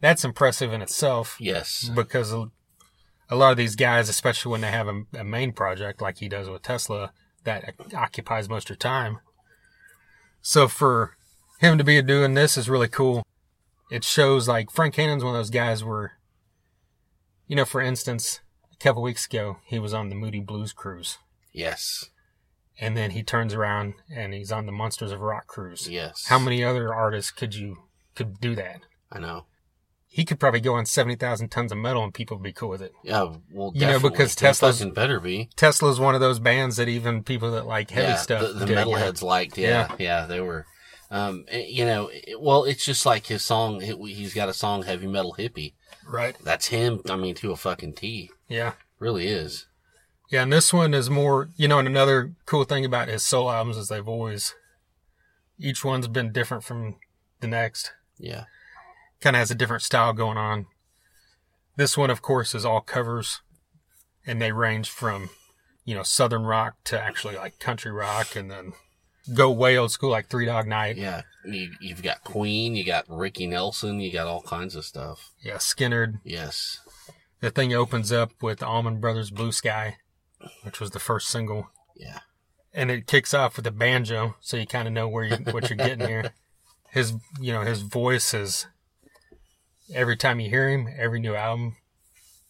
[0.00, 1.88] that's impressive in itself Yes.
[1.94, 6.18] because a lot of these guys, especially when they have a, a main project like
[6.18, 7.12] he does with Tesla,
[7.44, 9.20] that occupies most of your time.
[10.42, 11.16] So for
[11.60, 13.24] him to be doing this is really cool.
[13.90, 16.18] It shows like Frank Hannon's one of those guys where,
[17.46, 18.40] you know, for instance,
[18.72, 21.18] a couple weeks ago he was on the Moody Blues cruise,
[21.52, 22.10] Yes.
[22.80, 25.88] and then he turns around and he's on the Monsters of Rock cruise.
[25.88, 26.26] Yes.
[26.28, 27.78] How many other artists could you
[28.14, 28.80] could do that?
[29.12, 29.44] I know.
[30.08, 32.70] He could probably go on seventy thousand tons of metal and people would be cool
[32.70, 32.92] with it.
[33.04, 33.34] Yeah.
[33.52, 35.50] Well, You know, because Tesla's- better be.
[35.56, 38.66] Tesla's one of those bands that even people that like heavy yeah, stuff, The, the
[38.66, 38.90] dig, you know.
[38.92, 39.58] metalheads liked.
[39.58, 40.26] Yeah, yeah.
[40.26, 40.64] They were.
[41.10, 43.80] Um, eh, you know, it- well, it's just like his song.
[43.80, 45.74] he- He's got a song, "Heavy Metal Hippie."
[46.08, 46.36] right?
[46.44, 47.00] That's him.
[47.10, 48.30] I mean, to a fucking T.
[48.48, 49.66] Yeah, Really is.
[50.30, 50.42] yeah.
[50.44, 51.78] And this one is more, you know.
[51.80, 54.54] And another cool thing about his solo albums is they've always,
[55.58, 56.96] each one's been different from
[57.40, 57.92] the next.
[58.18, 58.44] Yeah.
[59.20, 60.66] Kind of has a different style going on.
[61.76, 63.42] This one, of course, is all covers,
[64.26, 65.30] and they range from,
[65.84, 68.72] you know, southern rock to actually like country rock, and then
[69.34, 70.96] go way old school like Three Dog Night.
[70.96, 71.22] Yeah.
[71.44, 72.74] You, you've got Queen.
[72.74, 74.00] You got Ricky Nelson.
[74.00, 75.30] You got all kinds of stuff.
[75.42, 76.20] Yeah, Skynyrd.
[76.24, 76.80] Yes.
[77.40, 79.96] The thing opens up with Allman Brothers Blue Sky,
[80.62, 81.68] which was the first single.
[81.94, 82.20] Yeah.
[82.74, 85.70] And it kicks off with a banjo, so you kind of know where you what
[85.70, 86.32] you're getting here.
[86.90, 88.66] His, you know, his voice is
[89.92, 91.76] every time you hear him, every new album,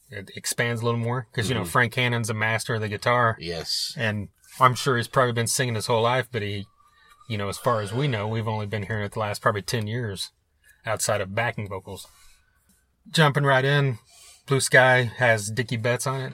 [0.08, 1.66] it expands a little more because you know Mhm.
[1.68, 3.92] Frank Hannon's a master of the guitar, Yes.
[3.96, 4.28] and
[4.60, 6.66] I'm sure he's probably been singing his whole life, but he,
[7.28, 9.62] you know, as far as we know, we've only been hearing it the last probably
[9.62, 10.30] ten years,
[10.84, 12.06] outside of backing vocals.
[13.10, 13.98] Jumping right in,
[14.46, 16.32] Blue Sky has Dickey Betts on it,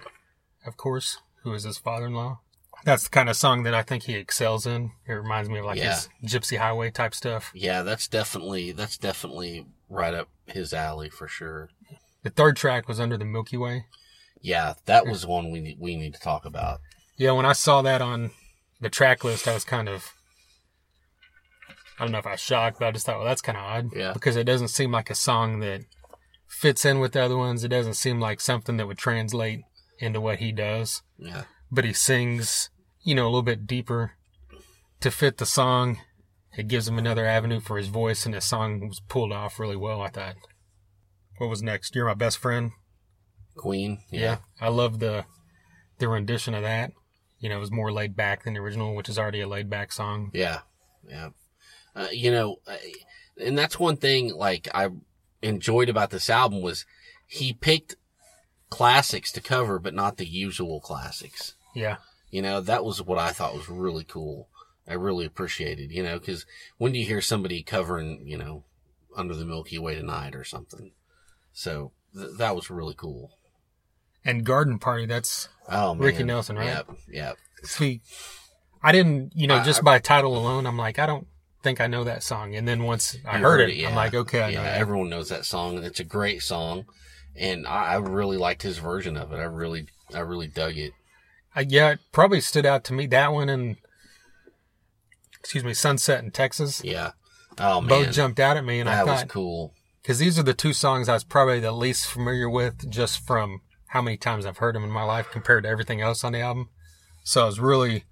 [0.66, 2.38] of course, who is his father-in-law.
[2.85, 4.90] That's the kind of song that I think he excels in.
[5.06, 5.94] It reminds me of like Yeah.
[5.94, 7.52] his Gypsy Highway type stuff.
[7.54, 7.82] Yeah.
[7.82, 11.70] That's definitely that's definitely right up his alley for sure.
[12.24, 13.87] The third track was Under the Milky Way.
[14.40, 16.80] Yeah, that was one we need, we need to talk about.
[17.16, 18.31] Yeah, when I saw that on
[18.81, 20.12] the track list, I was kind of,
[21.98, 23.64] I don't know if I was shocked, but I just thought, well, that's kind of
[23.64, 23.90] odd.
[23.94, 24.12] Yeah.
[24.12, 25.83] Because it doesn't seem like a song that
[26.48, 27.64] fits in with the other ones.
[27.64, 29.61] It doesn't seem like something that would translate
[29.98, 31.03] into what he does.
[31.18, 31.44] Yeah.
[31.70, 32.70] But he sings,
[33.03, 34.12] you know, a little bit deeper
[35.01, 36.01] to fit the song.
[36.57, 39.77] It gives him another avenue for his voice, and his song was pulled off really
[39.77, 40.37] well, I thought.
[41.38, 41.94] What was next?
[41.94, 42.72] You're my best friend.
[43.57, 44.03] Queen.
[44.11, 44.38] Yeah.
[44.61, 45.25] I love the
[45.98, 46.92] the rendition of that.
[47.42, 49.68] You know, it was more laid back than the original, which is already a laid
[49.68, 50.31] back song.
[50.33, 50.61] Yeah,
[51.07, 51.31] yeah.
[51.94, 52.94] Uh, you know, I-
[53.37, 54.88] and that's one thing like I
[55.42, 56.87] enjoyed about this album was
[57.26, 57.96] he picked
[58.70, 61.55] classics to cover, but not the usual classics.
[61.74, 61.96] Yeah.
[62.31, 64.48] You know, that was what I thought was really cool.
[64.87, 66.46] I really appreciated, you know, because
[66.78, 68.64] when do you hear somebody covering, you know,
[69.16, 70.92] Under the Milky Way tonight or something?
[71.52, 73.33] So th- that was really cool.
[74.24, 76.66] And Garden Party, that's Oh man, Ricky Nelson, right?
[76.66, 77.37] Yep, yep.
[77.64, 78.02] sweet.
[78.82, 81.26] I didn't, you know, I- just I- by title alone, I'm like, I don't
[81.62, 82.54] think I know that song.
[82.56, 83.88] And then once I You heard, it, yeah.
[83.88, 86.87] I'm like, okay, I yeah, know everyone knows that song, and it's a great song.
[87.37, 89.37] And I, I really liked his version of it.
[89.37, 90.92] I really, I really dug it.
[91.54, 93.76] I, yeah, it probably stood out to me that one and,
[95.38, 96.82] excuse me, Sunset in Texas.
[96.85, 97.12] Yeah.
[97.58, 99.74] Oh man, Both jumped out at me, and that I was thought, cool.
[100.02, 103.61] because these are the two songs I was probably the least familiar with just from
[103.92, 106.40] how many times I've heard them in my life compared to everything else on the
[106.40, 106.70] album.
[107.24, 108.05] So I was really,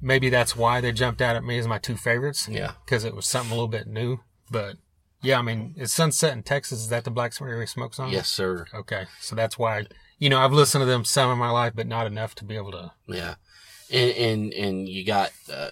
[0.00, 2.46] maybe that's why they jumped out at me as my two favorites.
[2.46, 2.72] Yeah.
[2.84, 4.18] Because it was something a little bit new.
[4.50, 4.76] But
[5.22, 8.10] yeah, I mean, it's Sunset in Texas, is that the Blackberry Smoke song?
[8.12, 8.66] Yes, sir.
[8.74, 9.06] Okay.
[9.20, 9.86] So that's why,
[10.18, 12.56] you know, I've listened to them some in my life, but not enough to be
[12.56, 12.92] able to.
[13.08, 13.36] Yeah,
[13.90, 15.70] and and and you got uh,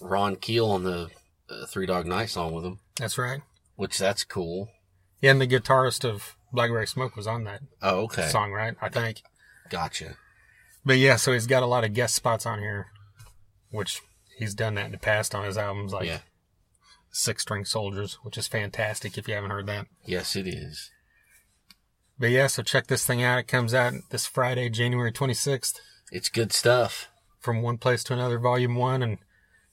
[0.00, 1.08] Ron Keel on the
[1.48, 3.42] uh, Three Dog Night song with him, That's right.
[3.76, 4.68] which that's cool.
[5.20, 8.28] Yeah, and the guitarist of Blackberry Smoke was on that Oh, okay.
[8.28, 8.74] song, right?
[8.80, 9.22] I think.
[9.68, 10.16] Gotcha.
[10.84, 12.86] But yeah, so he's got a lot of guest spots on here,
[13.70, 14.00] which
[14.38, 16.20] he's done that in the past on his albums, like yeah.
[17.12, 19.86] Six String Soldiers, which is fantastic if you haven't heard that.
[20.04, 20.90] Yes, it is.
[22.18, 23.38] But yeah, so check this thing out.
[23.38, 25.80] It comes out this Friday, January 26th,
[26.12, 27.08] It's good stuff.
[27.38, 29.18] from one place to another, volume one, and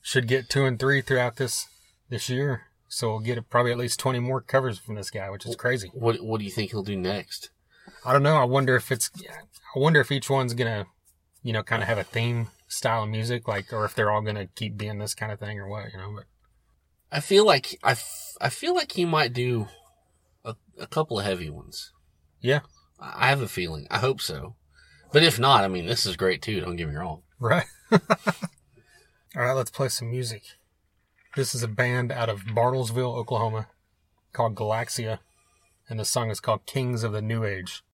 [0.00, 1.66] should get two and three throughout this
[2.08, 2.62] this year.
[2.88, 5.90] So we'll get probably at least 20 more covers from this guy, which is crazy.
[5.92, 7.50] What What do you think he'll do next?
[8.04, 8.36] I don't know.
[8.36, 9.10] I wonder if it's,
[9.74, 10.86] I wonder if each one's gonna,
[11.42, 14.22] you know, kind of have a theme style of music, like, or if they're all
[14.22, 16.12] gonna keep being this kind of thing or what, you know.
[16.14, 16.24] But
[17.10, 19.68] I feel like I, f- I feel like he might do
[20.44, 21.92] a, a couple of heavy ones.
[22.40, 22.60] yeah,
[23.00, 23.86] I I have a feeling.
[23.90, 24.56] I hope so.
[25.12, 26.60] But if not, I mean, this is great too.
[26.60, 27.22] Don't get me wrong.
[27.38, 27.66] right.
[27.92, 27.98] all
[29.34, 30.42] right, let's play some music.
[31.38, 33.68] This is a band out of Bartlesville, Oklahoma,
[34.32, 35.20] called Galaxia,
[35.88, 37.84] and the song is called Kings of the New Age.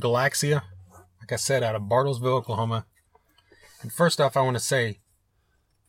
[0.00, 0.62] From Galaxia.
[1.20, 2.86] Like I said, out of Bartlesville, Oklahoma.
[3.82, 5.00] And first off, I want to say,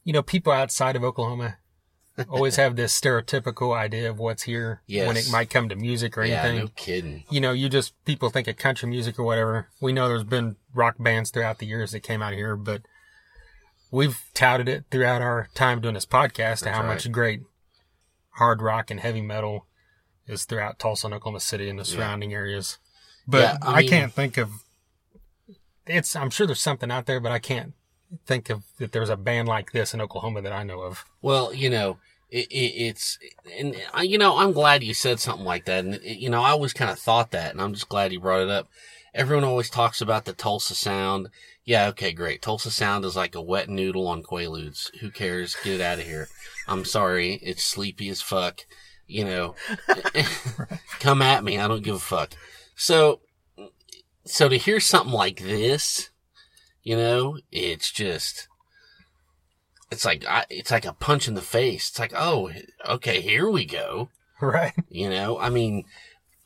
[0.03, 1.57] you know, people outside of Oklahoma
[2.29, 6.23] always have this stereotypical idea of what's here when it might come to music or
[6.23, 6.59] Yeah, anything.
[6.65, 7.23] no kidding.
[7.29, 9.67] You know, you just, people think of country music or whatever.
[9.81, 12.83] We know there's been rock bands throughout the years that came out here, but
[13.91, 16.93] we've touted it throughout our time doing this podcast to That's how right.
[16.93, 17.41] much great
[18.35, 19.65] hard rock and heavy metal
[20.27, 22.77] is throughout Tulsa and Oklahoma City and the surrounding areas.
[23.27, 24.51] But Yeah, I I, can't think of
[25.85, 27.73] it's I'm sure there's something out there, but I can't
[28.25, 31.05] think of that there's a band like this in Oklahoma that I know of.
[31.21, 31.97] Well, you know,
[32.29, 33.19] it, it, it's,
[33.57, 35.85] and I, you know, I'm glad you said something like that.
[35.85, 38.19] And, it, you know, I always kind of thought that, and I'm just glad you
[38.19, 38.67] brought it up.
[39.13, 41.29] Everyone always talks about the Tulsa sound.
[41.65, 42.41] Yeah, okay, great.
[42.41, 44.95] Tulsa sound is like a wet noodle on Quaaludes.
[44.99, 45.55] Who cares?
[45.63, 46.29] Get it out of here.
[46.67, 47.33] I'm sorry.
[47.43, 48.65] It's sleepy as fuck.
[49.07, 49.55] You know,
[51.01, 51.59] come at me.
[51.59, 52.33] I don't give a fuck.
[52.81, 53.19] So,
[54.25, 56.09] so to hear something like this,
[56.81, 58.47] You know, it's just,
[59.91, 61.89] it's like, I, it's like a punch in the face.
[61.89, 62.51] It's like, oh,
[62.89, 64.09] okay, here we go.
[64.41, 64.73] Right.
[64.89, 65.83] You know, I mean,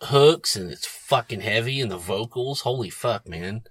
[0.01, 2.61] hooks and it's fucking heavy and the vocals.
[2.61, 3.63] Holy fuck, man.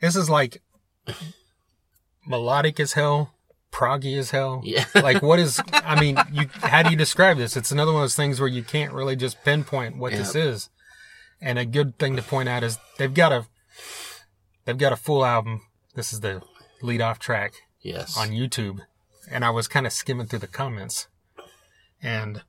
[0.00, 0.60] This is like
[2.26, 3.34] melodic as hell,
[3.70, 4.62] proggy as hell.
[4.64, 4.84] Yeah.
[4.96, 7.56] like what is I mean, you how do you describe this?
[7.56, 10.70] It's another one of those things where you can't really just pinpoint what this is.
[11.40, 13.46] And a good thing to point out is they've got a
[14.64, 15.62] they've got a full album.
[15.94, 16.42] This is the
[16.82, 18.16] lead off track Yes.
[18.16, 18.80] on YouTube.
[19.30, 21.06] And I was kind of skimming through the comments.
[22.02, 22.42] And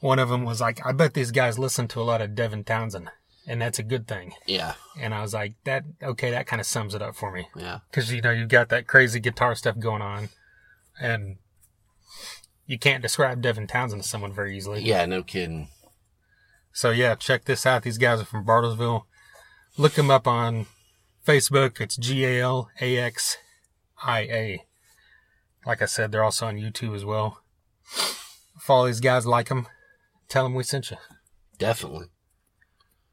[0.00, 2.64] one of them was like, I bet these guys listen to a lot of Devin
[2.64, 3.10] Townsend.
[3.48, 4.32] And that's a good thing.
[4.46, 4.74] yeah.
[4.98, 7.48] And I was like, that, okay, that kind of sums it up for me.
[7.54, 7.78] Yeah.
[7.92, 10.30] Cause you know, you've got that crazy guitar stuff going on
[11.00, 11.36] and
[12.66, 14.82] you can't describe Devin Townsend to someone very easily.
[14.82, 15.06] Yeah.
[15.06, 15.68] No kidding.
[16.76, 17.84] So yeah, check this out.
[17.84, 19.04] These guys are from Bartlesville.
[19.78, 20.66] Look them up on
[21.26, 21.80] Facebook.
[21.80, 23.38] It's G A L A X
[24.04, 24.64] I A.
[25.64, 27.40] Like I said, they're also on YouTube as well.
[28.58, 29.66] Follow these guys, like them.
[30.28, 30.98] Tell them we sent you.
[31.56, 32.08] Definitely.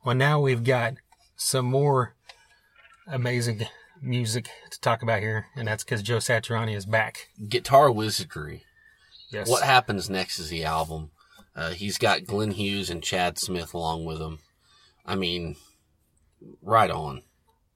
[0.03, 0.95] Well, now we've got
[1.37, 2.15] some more
[3.07, 3.65] amazing
[4.01, 7.29] music to talk about here, and that's because Joe Satriani is back.
[7.47, 8.65] Guitar Wizardry.
[9.31, 9.49] Yes.
[9.49, 11.11] What happens next is the album.
[11.55, 14.39] Uh, he's got Glenn Hughes and Chad Smith along with him.
[15.05, 15.55] I mean,
[16.61, 17.21] right on.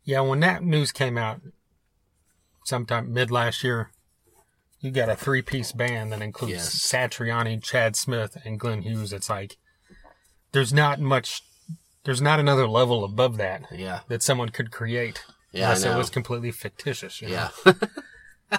[0.04, 1.42] Yeah, when that news came out
[2.66, 3.92] sometime mid last year,
[4.80, 6.76] you got a three piece band that includes Yes.
[6.76, 9.12] Satriani, Chad Smith, and Glenn Hughes.
[9.14, 9.58] It's like
[10.54, 11.42] there's not much
[12.04, 14.00] there's not another level above that Yeah.
[14.08, 15.24] that someone could create.
[15.52, 17.22] Yeah, unless it was completely fictitious.
[17.22, 17.50] You know?
[17.66, 17.74] Yeah.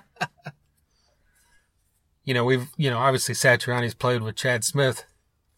[2.28, 5.06] You know, we've you know, obviously Satriani's played with Chad Smith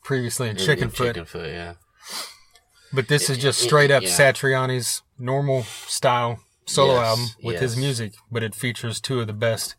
[0.05, 1.15] previously in Chickenfoot.
[1.17, 1.73] Chickenfoot, yeah.
[2.93, 4.09] But this is just it- straight up yeah.
[4.11, 9.33] Satriani's normal style solo Yes, album with his music, but it features two of the
[9.33, 9.75] best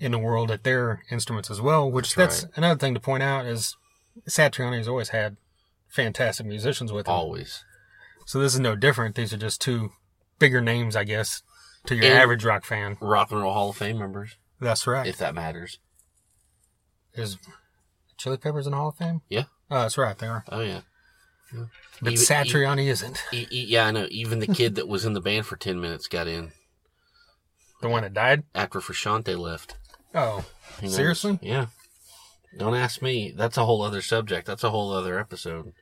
[0.00, 1.88] in the world at their instruments as well.
[1.88, 3.76] Which That's that's, another thing to point out is
[4.28, 5.36] Satriani's always had
[5.88, 7.12] fantastic musicians with him.
[7.14, 7.64] Always.
[8.26, 9.14] So this is no different.
[9.14, 9.92] These are just two
[10.40, 11.42] bigger names, I guess,
[11.86, 12.96] to your And- average rock fan.
[13.00, 15.06] Rock and Roll Hall of Fame members, That's right.
[15.06, 15.78] if that matters.
[17.14, 17.36] Is
[18.16, 19.20] Chili Peppers in the Hall of Fame?
[19.28, 19.44] Yeah.
[19.70, 20.16] Oh, that's right.
[20.16, 20.44] They are.
[20.50, 20.80] Oh, yeah.
[22.00, 23.22] But Even- Satriani isn't.
[23.32, 24.06] E- e- yeah, I know.
[24.10, 26.52] Even the kid that was in the band for 10 minutes got in
[27.82, 28.44] The one that died?
[28.54, 29.76] after Frusciante left.
[30.14, 30.44] Oh,
[30.80, 30.94] Who knows?
[30.96, 31.38] seriously?
[31.42, 31.66] Yeah.
[32.58, 33.32] Don't ask me.
[33.36, 34.46] That's a whole other subject.
[34.46, 35.72] That's a whole other episode.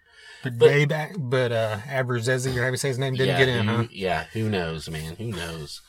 [0.42, 0.88] But, But- Dave,
[1.18, 3.88] but uh, Abbruzzese, or how you say his name, didn't yeah, get in, who, huh?
[3.90, 5.14] Yeah, who knows, man?
[5.16, 5.80] Who knows?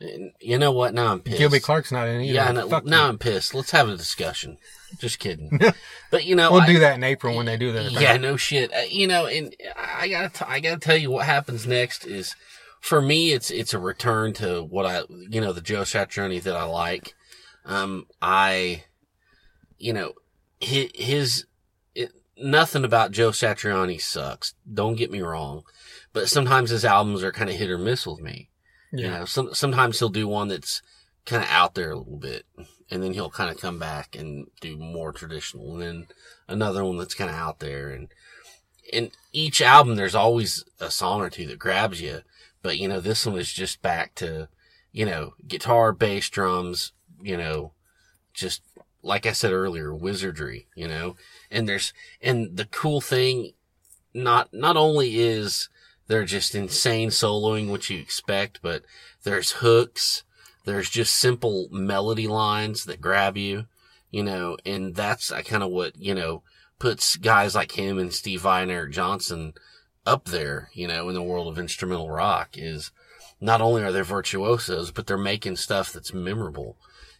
[0.00, 0.94] You know what?
[0.94, 1.38] Now I'm pissed.
[1.38, 2.32] Gilby Clarke's not in either.
[2.34, 2.66] Yeah.
[2.66, 3.08] Fuck now you.
[3.08, 3.52] I'm pissed.
[3.52, 4.58] Let's have a discussion.
[4.98, 5.58] Just kidding.
[6.10, 7.90] but you know, we'll I- do that in April when they do that.
[7.92, 8.72] Yeah, no shit.
[8.72, 12.36] Uh, you know, and I gotta, t- I gotta tell you what happens next is,
[12.80, 16.54] for me, it's it's a return to what I, you know, the Joe Satriani that
[16.54, 17.14] I like.
[17.64, 18.84] Um, I,
[19.78, 20.12] you know,
[20.60, 21.46] his, his
[21.96, 24.54] it, nothing about Joe Satriani sucks.
[24.72, 25.64] Don't get me wrong,
[26.12, 28.47] but sometimes his albums are kind of hit or miss with me.
[28.92, 30.82] You know, some, sometimes he'll do one that's
[31.26, 32.46] kind of out there a little bit,
[32.90, 36.06] and then he'll kind of come back and do more traditional, and then
[36.48, 38.08] another one that's kind of out there, and
[38.90, 42.22] in each album there's always a song or two that grabs you,
[42.62, 44.48] but you know this one is just back to,
[44.90, 47.72] you know, guitar, bass, drums, you know,
[48.32, 48.62] just
[49.02, 51.16] like I said earlier, wizardry, you know,
[51.50, 53.52] and there's and the cool thing,
[54.14, 55.68] not not only is
[56.08, 58.82] they're just insane soloing, which you expect, but
[59.22, 60.24] there's hooks.
[60.64, 63.66] There's just simple melody lines that grab you,
[64.10, 66.42] you know, and that's kind of what, you know,
[66.78, 69.52] puts guys like him and Steve Vai and Eric Johnson
[70.06, 72.90] up there, you know, in the world of instrumental rock is
[73.40, 76.76] not only are they virtuosos, but they're making stuff that's memorable,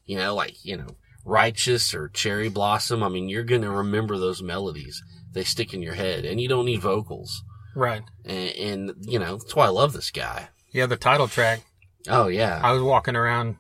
[0.07, 3.03] you know, like, you know, Righteous or Cherry Blossom.
[3.03, 5.03] I mean, you're going to remember those melodies.
[5.33, 7.45] They stick in your head and you don't need vocals.
[7.79, 8.03] Right.
[8.25, 10.49] And, and, you know, that's why I love this guy.
[10.73, 11.61] Yeah, the title track.
[12.09, 12.61] Oh, yeah.
[12.61, 13.57] I was walking around.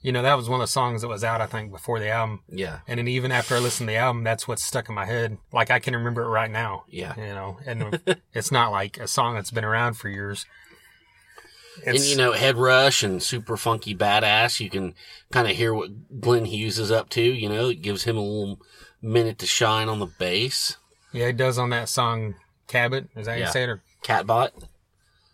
[0.00, 2.08] You know, that was one of the songs that was out, I think, before the
[2.08, 2.42] album.
[2.48, 2.80] yeah.
[2.86, 5.38] And then even after I listened to the album, that's what's stuck in my head.
[5.52, 6.84] Like I can remember it right now.
[6.88, 7.16] Yeah.
[7.16, 8.00] You know, and
[8.32, 10.46] it's not like a song that's been around for years.
[11.84, 14.94] and you know, Head Rush and Super Funky Badass, you can
[15.32, 17.22] kind of hear what Glenn Hughes is up to.
[17.22, 18.60] You know, it gives him a little
[19.02, 20.76] minute to shine on the bass.
[21.12, 22.36] yeah, it does on that song
[22.68, 23.08] Cabot.
[23.16, 23.46] Is that Yeah.
[23.46, 23.68] you say it?
[23.68, 24.50] Or Catbot.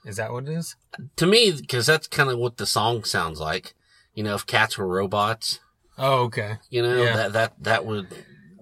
[0.04, 0.76] is that what it is?
[1.16, 3.74] To me, because that's kind of what the song sounds like.
[4.14, 5.60] You know, if cats were robots,
[5.98, 6.58] Oh, okay.
[6.70, 7.16] you know, Yeah.
[7.16, 8.08] that, that, that would,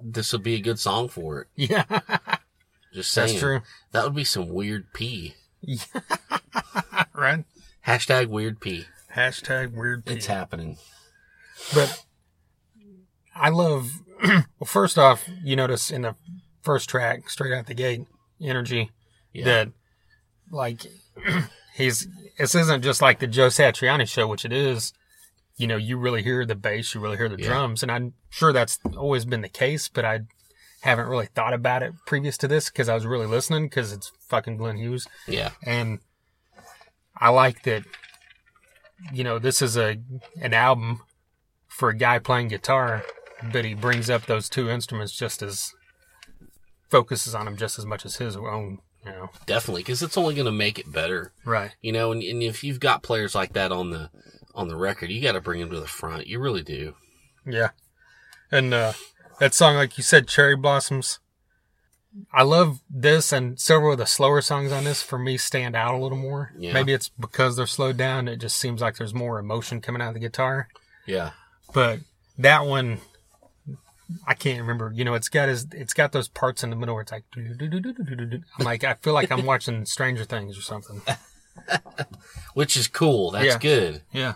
[0.02, 1.48] this would be a good song for it.
[1.56, 1.84] Yeah,
[2.92, 3.28] Just saying.
[3.28, 3.62] that's true.
[3.92, 5.34] That would be some weird pee.
[7.14, 7.44] right?
[7.86, 8.86] Hashtag weird pee.
[9.14, 10.02] Hashtag weird.
[10.08, 10.76] It's happening.
[11.74, 12.04] But
[13.34, 13.90] I love.
[14.22, 16.14] well, first off, you notice in the
[16.62, 18.06] first track, straight out the gate,
[18.40, 18.90] energy
[19.32, 19.44] Yeah.
[19.44, 19.68] that
[20.50, 20.86] like
[21.74, 22.08] he's.
[22.38, 24.92] This isn't just like the Joe Satriani show, which it is.
[25.56, 27.48] You know, you really hear the bass, you really hear the Yeah.
[27.48, 29.88] drums, and I'm sure that's always been the case.
[29.88, 30.20] But I
[30.82, 34.10] haven't really thought about it previous to this because I was really listening because it's
[34.28, 35.06] fucking Glenn Hughes.
[35.28, 35.50] Yeah.
[35.62, 35.98] and
[37.16, 37.84] I like that.
[39.12, 39.98] You know, this is a
[40.40, 41.02] an album
[41.68, 43.02] for a guy playing guitar,
[43.52, 45.72] but he brings up those two instruments just as
[46.90, 48.80] focuses on him just as much as his own.
[49.04, 49.80] You know, Definitely.
[49.82, 51.32] Because it's only going to make it better.
[51.46, 51.74] right?
[51.80, 54.10] You know, and, and if you've got players like that on the
[54.54, 56.26] on the record, you got to bring them to the front.
[56.26, 56.94] You really do.
[57.46, 57.70] Yeah,
[58.52, 58.92] and uh,
[59.38, 61.18] that song, like you said, "Cherry Blossoms."
[62.34, 65.94] I love this, and several of the slower songs on this for me stand out
[65.94, 66.52] a little more.
[66.58, 66.72] Yeah.
[66.72, 68.26] Maybe it's because they're slowed down.
[68.26, 70.68] It just seems like there's more emotion coming out of the guitar.
[71.06, 71.30] Yeah.
[71.72, 72.00] but
[72.36, 72.98] that one
[74.26, 74.92] I can't remember.
[74.94, 77.24] You know, it's got his, it's got those parts in the middle where it's like,
[77.36, 81.00] I'm like, I feel like I'm watching Stranger Things or something.
[82.54, 83.30] Which is cool.
[83.32, 83.58] That's Yeah.
[83.58, 84.02] good.
[84.12, 84.34] Yeah,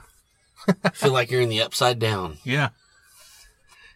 [0.85, 2.39] I Feel like you're in the upside down.
[2.45, 2.71] yeah.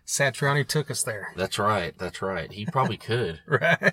[0.06, 1.94] Satriani took us there, That's right.
[1.98, 2.50] That's right.
[2.50, 3.40] He probably could.
[3.46, 3.92] right?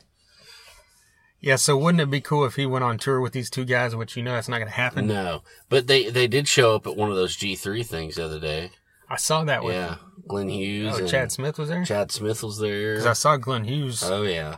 [1.42, 1.58] Yeah.
[1.58, 3.96] So wouldn't it be cool if he went on tour with these two guys?
[3.96, 5.08] Which you know that's not going to happen.
[5.08, 8.24] No, but they they did show up at one of those G three things the
[8.26, 8.72] other day.
[9.10, 12.44] I saw that with Yeah, Glenn Hughes oh, and Chad Smith was there Chad Smith
[12.44, 12.94] was there.
[12.94, 14.58] because I saw Glenn Hughes Oh yeah,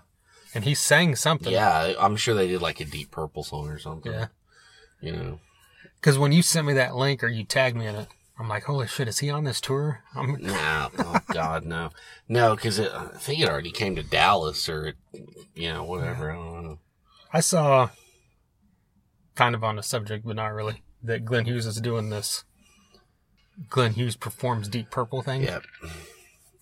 [0.54, 1.52] and he sang something.
[1.52, 1.94] yeah.
[2.00, 4.12] I'm sure they did like a Deep Purple song or something.
[4.12, 4.28] Yeah.
[5.02, 5.40] you know.
[5.96, 8.08] Because when you sent me that link or you tagged me in it,
[8.40, 10.04] I'm like, holy shit, is he on this tour?
[10.16, 11.90] I'm, No, oh God, no,
[12.30, 14.94] no, because I think it already came to Dallas or,
[15.56, 16.32] you know, whatever.
[16.32, 16.80] I don't know.
[17.34, 17.90] I saw,
[19.36, 22.44] kind of on the subject, but not really, that Glenn Hughes is doing this.
[23.70, 25.64] Glenn Hughes performs Deep Purple thing, Yep.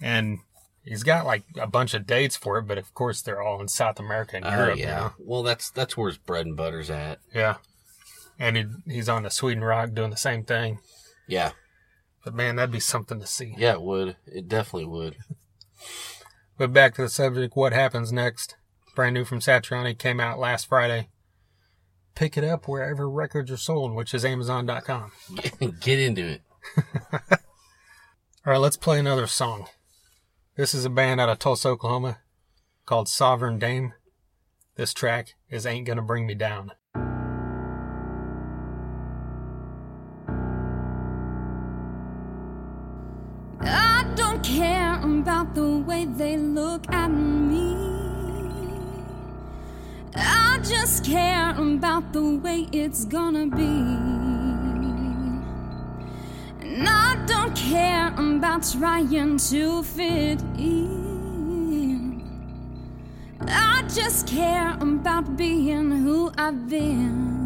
[0.01, 0.39] and
[0.83, 3.67] he's got like a bunch of dates for it, but of course they're all in
[3.67, 4.79] South America and Oh Europe.
[4.79, 5.09] yeah.
[5.19, 7.19] Well, that's that's where his bread and butter's at.
[7.33, 7.55] yeah.
[8.37, 10.79] And he, he's on the Sweden Rock doing the same thing.
[11.27, 11.51] Yeah.
[12.23, 13.55] But man, that'd be something to see.
[13.57, 14.17] Yeah, it would.
[14.25, 15.15] It definitely would.
[16.57, 18.55] But back to the subject, what happens next?
[18.95, 21.09] Brand new from Satriani came out last Friday.
[22.15, 25.11] Pick it up wherever records are sold, which is Amazon.com.
[25.81, 26.41] Get into it.
[28.45, 29.67] All right, let's play another song.
[30.55, 32.19] This is a band out of Tulsa, Oklahoma
[32.85, 33.93] called Sovereign Dame.
[34.75, 36.71] This track is Ain't Gonna Bring Me Down.
[43.61, 47.75] I don't care about the way they look at me.
[50.15, 54.24] I just care about the way it's gonna be.
[56.75, 62.21] And I don't care about trying to fit in.
[63.47, 67.44] I just care about being who I've been.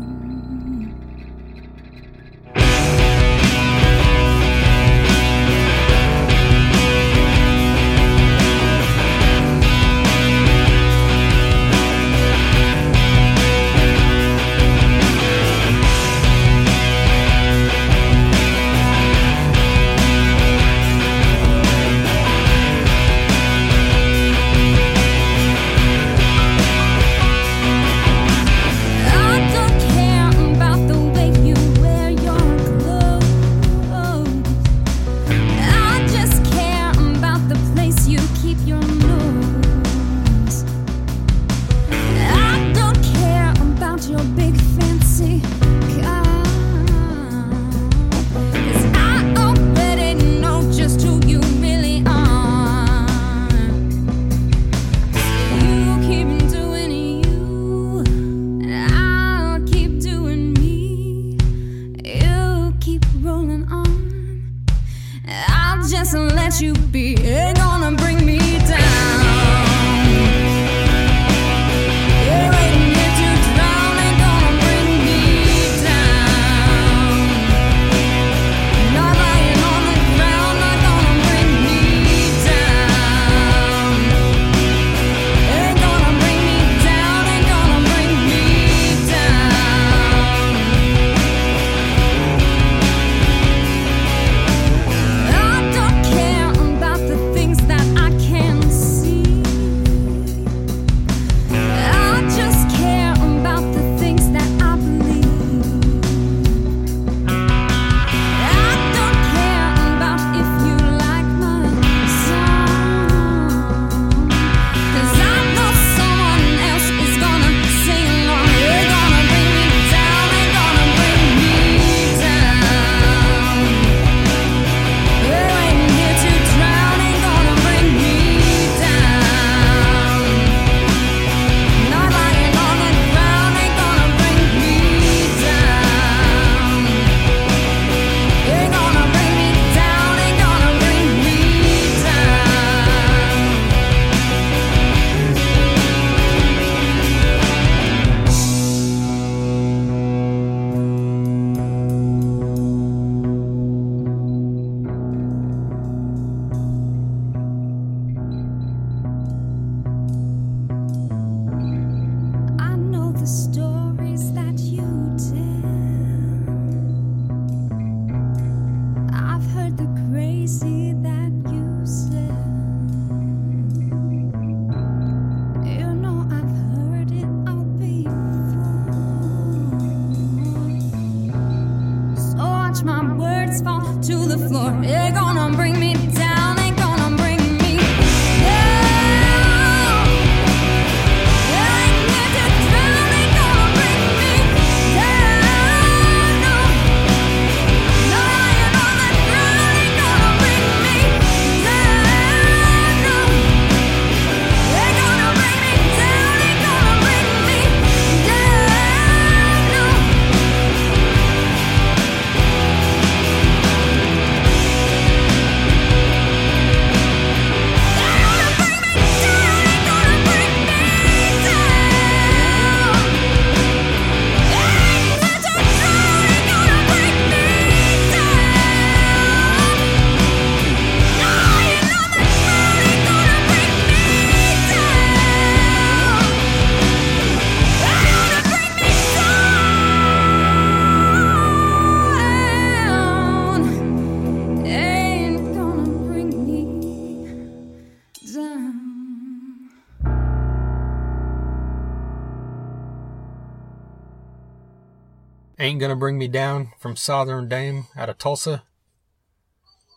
[256.31, 258.63] Down from Sovereign Dame out of Tulsa.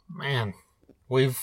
[0.09, 0.55] Man,
[1.09, 1.39] we've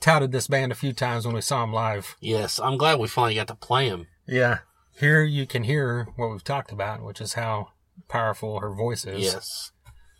[0.00, 2.16] touted this band a few times when we saw them live.
[2.20, 4.06] Yes, I'm glad we finally got to play him.
[4.26, 4.60] Yeah.
[4.98, 7.68] Here you can hear what we've talked about, which is how
[8.08, 9.22] powerful her voice is.
[9.22, 9.72] Yes.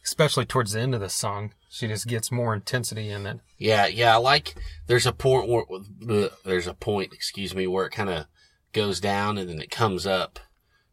[0.05, 1.53] Especially towards the end of the song.
[1.69, 3.41] She just gets more intensity in it.
[3.59, 4.15] Yeah, yeah.
[4.15, 4.55] I like.
[4.87, 8.27] There's a point where there's a point, excuse me, where it kind of
[8.73, 10.41] goes down and then it comes up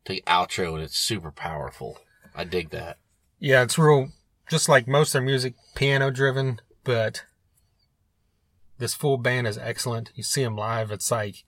[0.05, 1.99] to the outro and it's super powerful.
[2.37, 2.97] I dig that.
[3.39, 4.09] Yeah, it's real,
[4.49, 7.25] just like most of their music, piano driven, but
[8.77, 10.11] this full band is excellent.
[10.15, 11.43] You see them live, it's like,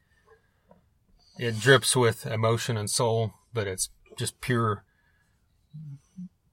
[1.37, 4.83] it drips with emotion and soul, but it's just pure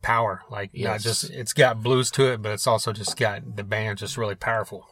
[0.03, 0.43] power.
[0.49, 3.99] Like, not just, it's got blues to it, but it's also just got the band
[3.99, 4.87] just really powerful.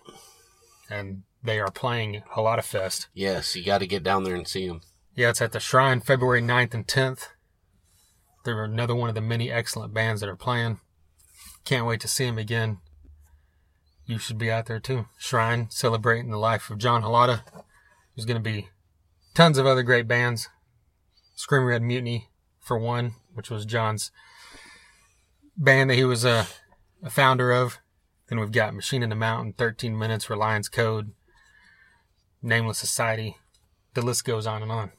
[0.91, 3.09] And they are playing a lot of fest.
[3.15, 4.81] Yes, you got to get down there and see them.
[5.15, 7.29] Yeah, it's at the Shrine February 9th and 10th.
[8.45, 10.81] They're another one of the many excellent bands that are playing.
[11.65, 12.79] Can't wait to see them again.
[14.07, 15.07] You should be out there too.
[15.19, 17.41] Shrine celebrating the life of John Halata.
[18.15, 18.69] There's going to be
[19.35, 20.51] tons of other great bands.
[21.35, 22.29] Scream Red Mutiny,
[22.61, 24.11] for one, which was John's
[25.57, 26.47] band that he was a,
[27.03, 27.79] a founder of.
[28.29, 31.13] Then we've got Machine in the Mountain, 13 Minutes, Reliance Code,
[32.43, 33.37] Nameless Society.
[33.95, 34.93] The list goes on and on.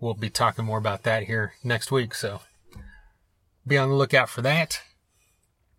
[0.00, 2.40] We'll be talking more about that here next week, so
[3.68, 4.80] be on the lookout for that.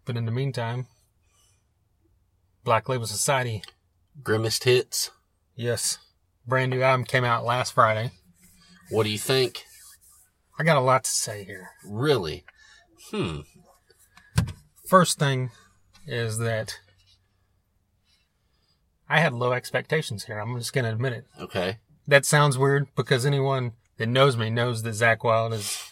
[0.06, 0.88] But in the meantime,
[2.64, 3.64] Black Label Society,
[4.24, 5.12] Grimmest hits.
[5.56, 5.98] yes,
[6.46, 8.12] brand new album came out last Friday.
[8.90, 9.64] What do you think?
[10.58, 11.70] I got a lot to say here.
[11.86, 12.44] Really?
[13.12, 13.42] Hmm.
[14.88, 15.52] First thing
[16.08, 16.80] is that
[19.08, 20.40] I had low expectations here.
[20.40, 21.26] I'm just going to admit it.
[21.40, 21.78] Okay.
[22.08, 25.89] That sounds weird because anyone that knows me knows that Zakk Wylde is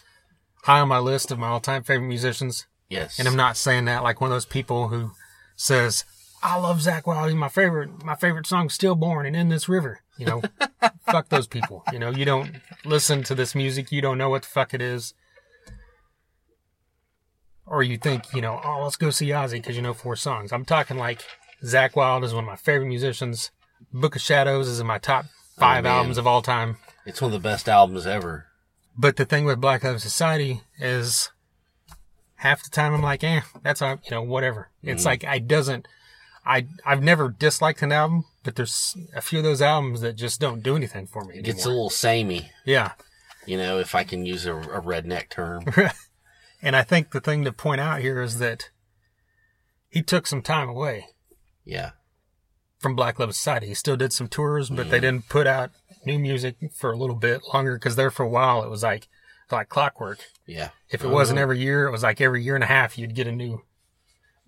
[0.64, 2.66] high on my list of my all-time favorite musicians.
[2.88, 3.18] Yes.
[3.18, 5.12] And I'm not saying that like one of those people who
[5.56, 6.04] says,
[6.42, 7.30] I love Zakk Wylde.
[7.30, 8.04] He's my favorite.
[8.04, 10.00] My favorite song's Stillborn and In This River.
[10.16, 10.42] You know,
[11.10, 11.82] fuck those people.
[11.92, 12.52] You know, you don't
[12.84, 13.90] listen to this music.
[13.90, 15.14] You don't know what the fuck it is.
[17.66, 20.52] Or you think, you know, oh, let's go see Ozzy because you know four songs.
[20.52, 21.22] I'm talking like
[21.62, 23.50] Zakk Wylde is one of my favorite musicians.
[23.92, 26.78] Book of Shadows is in my top oh, five albums of all time.
[27.04, 28.46] It's one of the best albums ever.
[29.00, 31.30] But the thing with Black Label Society is
[32.36, 34.70] half the time I'm like, eh, that's all, you know, whatever.
[34.82, 35.86] It's like I doesn't,
[36.44, 40.40] I I've never disliked an album, but there's a few of those albums that just
[40.40, 42.92] don't do anything for me It gets a little samey, Yeah,
[43.46, 45.64] you know, if I can use a, a redneck term.
[46.62, 48.70] and I think the thing to point out here is that
[49.88, 51.06] he took some time away
[51.64, 51.90] Yeah.
[52.80, 53.68] from Black Label Society.
[53.68, 55.70] He still did some tours, but they didn't put out
[56.04, 59.08] new music for a little bit longer because there for a while it was like
[59.50, 60.18] like clockwork.
[60.46, 60.70] Yeah.
[60.90, 61.14] If it Uh-huh.
[61.14, 63.62] wasn't every year, it was like every year and a half you'd get a new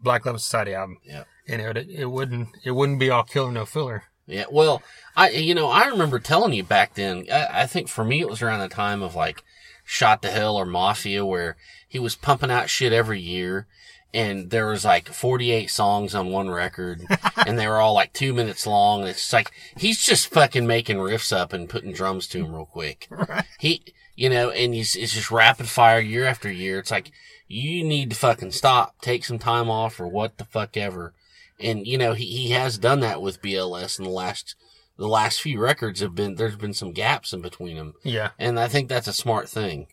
[0.02, 0.98] Black Label Society album.
[1.04, 1.24] Yeah.
[1.48, 4.04] and it would, it wouldn't it wouldn't be all killer no filler.
[4.26, 4.82] Yeah, well,
[5.16, 7.26] I you know I remember telling you back then.
[7.32, 9.42] I, I think for me it was around the time of like
[9.84, 11.56] Shot to Hell or Mafia, where
[11.88, 13.66] he was pumping out shit every year,
[14.12, 17.02] and there was like forty eight songs on one record,
[17.46, 19.00] and they were all like two minutes long.
[19.00, 22.66] And it's like he's just fucking making riffs up and putting drums to them real
[22.66, 23.08] quick.
[23.58, 23.82] He,
[24.16, 26.78] you know, and he's it's just rapid fire year after year.
[26.78, 27.10] It's like
[27.46, 31.14] you need to fucking stop, take some time off, or what the fuck ever.
[31.58, 34.54] And you know he, he has done that with BLS in the last
[34.96, 38.60] the last few records have been there's been some gaps in between them, Yeah, and
[38.60, 39.86] I think that's a smart thing.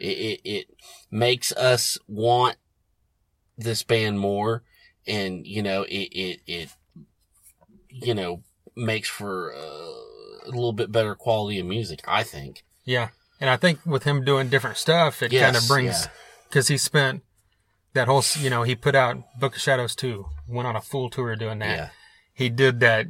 [0.00, 0.66] It it, it
[1.10, 2.56] makes us want
[3.58, 4.62] this band more,
[5.06, 6.68] and you know, it it it
[7.90, 8.42] you know
[8.76, 9.58] makes for uh,
[10.46, 12.00] a little bit better quality of music.
[12.06, 12.64] I think.
[12.84, 13.08] Yeah.
[13.40, 16.10] And I think with him doing different stuff, it Yes, kind of brings, yeah.
[16.48, 17.22] because he spent
[17.92, 21.08] that whole, you know, he put out Book of Shadows 2, went on a full
[21.08, 21.76] tour doing that.
[21.76, 21.88] Yeah.
[22.34, 23.06] He did that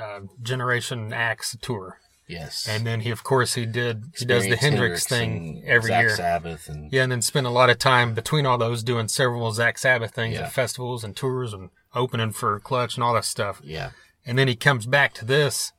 [0.00, 2.00] uh, Generation Axe tour.
[2.28, 2.66] Yes.
[2.68, 6.00] And then he, of course, he did, he does the Experience Hendrix thing every Zakk
[6.00, 6.16] year.
[6.16, 9.50] Sabbath and Yeah, and then spent a lot of time between all those doing several
[9.52, 10.42] Zakk Sabbath things Yeah.
[10.46, 13.60] at festivals and tours and opening for Clutch and all that stuff.
[13.62, 13.90] yeah,
[14.24, 15.72] And then he comes back to this.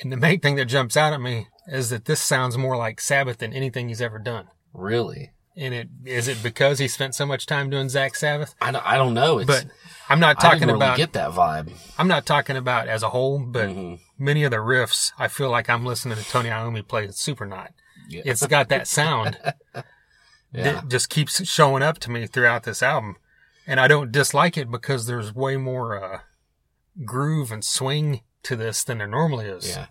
[0.00, 3.00] And the main thing that jumps out at me is that this sounds more like
[3.00, 4.48] Sabbath than anything he's ever done.
[4.72, 5.32] really.
[5.58, 8.54] And it is it because he spent so much time doing Zakk Sabbath?
[8.60, 9.38] I don't, I don't know.
[9.38, 9.64] It's, But
[10.08, 11.72] I'm not I talking really about get that vibe.
[11.98, 14.00] I'm not talking about as a whole, but Mhm.
[14.18, 17.68] many of the riffs I feel like I'm listening to Tony Iommi play Supernaut.
[18.08, 18.22] Yeah.
[18.26, 19.38] It's got that sound
[20.52, 20.62] Yeah.
[20.72, 23.16] that just keeps showing up to me throughout this album.
[23.66, 26.20] And I don't dislike it because there's way more uh,
[27.04, 29.68] groove and swing to this than there normally is.
[29.70, 29.86] Yeah.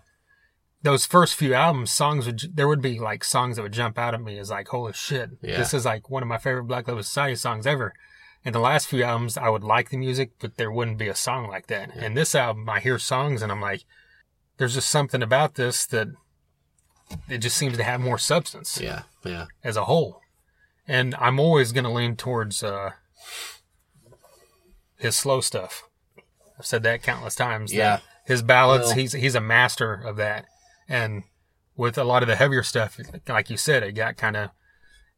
[0.86, 4.14] Those first few albums, songs would, there would be like songs that would jump out
[4.14, 5.56] at me as like, holy shit, Yeah.
[5.58, 7.92] this is like one of my favorite Black Label Society songs ever.
[8.44, 11.14] And the last few albums, I would like the music, but there wouldn't be a
[11.16, 11.90] song like that.
[11.96, 13.82] And this album, I hear songs and I'm like,
[14.58, 16.06] there's just something about this that
[17.28, 19.02] it just seems to have more substance Yeah.
[19.24, 19.46] Yeah.
[19.64, 20.20] as a whole.
[20.86, 22.90] And I'm always going to lean towards uh,
[24.98, 25.82] his slow stuff.
[26.56, 27.72] I've said that countless times.
[27.72, 27.98] that Yeah.
[28.24, 30.46] his ballads, Well- he's he's a master of that.
[30.88, 31.24] And
[31.76, 34.50] with a lot of the heavier stuff, like you said, it got kind of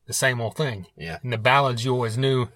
[0.07, 0.87] the same old thing.
[0.97, 1.19] Yeah.
[1.23, 2.49] And the ballads, you always knew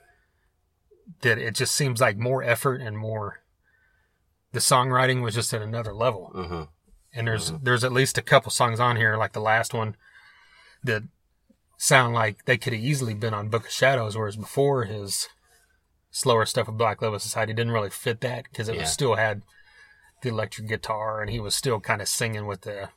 [1.20, 3.40] that it just seems like more effort and more.
[4.52, 6.66] The songwriting was just at another level huh.
[7.14, 7.64] and there's mm-hmm.
[7.64, 9.96] there's at least a couple songs on here, like the last one,
[10.84, 11.04] that
[11.78, 15.28] sound like they could have easily been on Book of Shadows, whereas before his
[16.10, 18.82] slower stuff with Black Label Society didn't really fit that because it Yeah.
[18.82, 19.42] was still had
[20.22, 22.90] the electric guitar and he was still kind of singing with the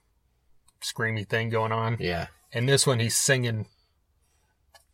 [0.81, 1.97] screamy thing going on.
[1.99, 2.27] Yeah.
[2.53, 3.67] And this one he's singing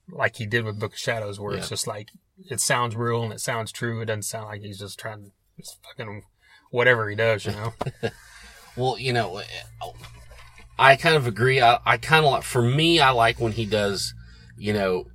[0.09, 2.09] like he did with Book of Shadows, where it's just like
[2.49, 4.01] it sounds real and it sounds true.
[4.01, 6.23] It doesn't sound like he's just trying to just fucking
[6.71, 7.73] whatever he does, you know.
[8.75, 9.41] Well, you know,
[10.79, 11.61] I kind of agree.
[11.61, 14.13] I, I kind of like, for me, I like when he does,
[14.57, 15.05] you know,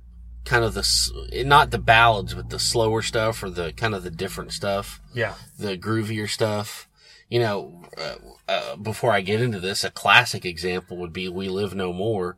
[0.45, 4.11] kind of the, not the ballads, but the slower stuff or the kind of the
[4.11, 5.33] different stuff, yeah.
[5.57, 6.86] the groovier stuff.
[7.29, 8.15] You know, uh,
[8.47, 12.37] uh, before I get into this, a classic example would be We Live No More,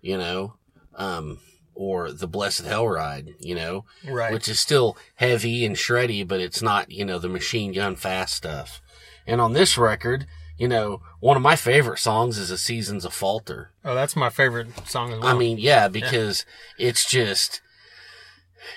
[0.00, 0.54] you know,
[0.94, 1.38] um,
[1.74, 4.32] or The Blessed Hell Ride, you know, Right.
[4.32, 8.34] which is still heavy and shreddy, but it's not, you know, the machine gun fast
[8.34, 8.80] stuff.
[9.26, 10.26] And on this record,
[10.56, 13.72] you know, one of my favorite songs is A Seasons of Falter.
[13.84, 15.34] Oh, that's my favorite song as well.
[15.34, 16.46] I mean, yeah, because
[16.78, 17.60] it's just,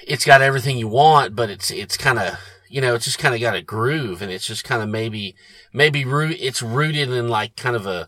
[0.06, 2.38] it's got everything you want, but it's, it's kind of,
[2.74, 5.36] you know, it's just kind of got a groove and it's just kind of maybe,
[5.74, 8.08] maybe root, it's rooted in like kind of a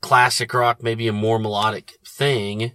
[0.00, 2.72] classic rock, maybe a more melodic thing.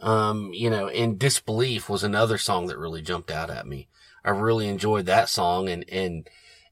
[0.00, 3.88] Um, you know, and Disbelief was another song that really jumped out at me.
[4.22, 6.28] I really enjoyed that song and, and,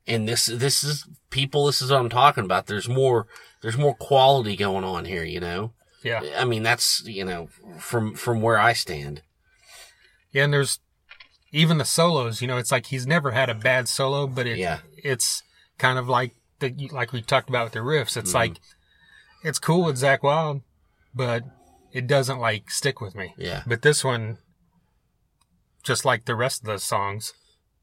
[0.06, 2.66] and this, this is people, this is what I'm talking about.
[2.66, 3.26] There's more,
[3.62, 5.72] there's more quality going on here, you know?
[6.22, 6.42] yeah.
[6.42, 7.48] I mean, that's, you know,
[7.78, 9.22] from, from where I stand.
[10.30, 10.80] Yeah, and there's
[11.54, 12.42] even the solos.
[12.42, 14.80] You know, it's like he's never had a bad solo, but it Yeah.
[14.98, 15.42] it's
[15.78, 18.16] kind of like the like we talked about with the riffs.
[18.16, 18.36] It's Mm-hmm.
[18.36, 18.60] like
[19.44, 20.62] it's cool with Zakk Wylde,
[21.14, 21.44] but
[21.92, 23.34] it doesn't like stick with me.
[23.38, 23.62] Yeah.
[23.66, 24.38] But this one,
[25.82, 27.32] just like the rest of the songs,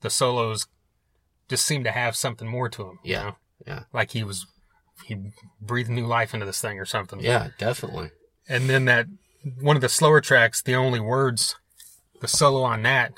[0.01, 0.67] the solos
[1.49, 2.99] just seem to have something more to them.
[3.03, 3.24] you Yeah.
[3.24, 3.36] know?
[3.67, 3.84] Yeah.
[3.93, 4.45] Like he was
[5.05, 5.17] he
[5.61, 7.19] breathed new life into this thing or something.
[7.22, 8.11] Yeah, definitely.
[8.49, 9.07] And then that
[9.59, 11.55] one of the slower tracks, the only words,
[12.19, 13.13] the solo on that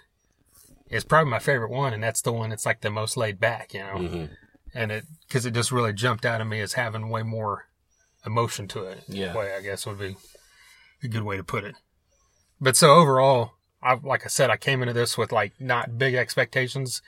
[0.94, 3.74] is probably my favorite one, and that's the one that's like the most laid back,
[3.74, 3.98] you know.
[3.98, 4.26] hmm
[4.74, 7.66] And it because it just really jumped out at me as having way more
[8.26, 9.04] emotion to it.
[9.08, 9.36] Yeah.
[9.36, 10.16] way I guess would be
[11.04, 11.76] a good way to put it.
[12.62, 16.16] But so overall, I like I said, I came into this with like not big
[16.16, 17.02] expectations,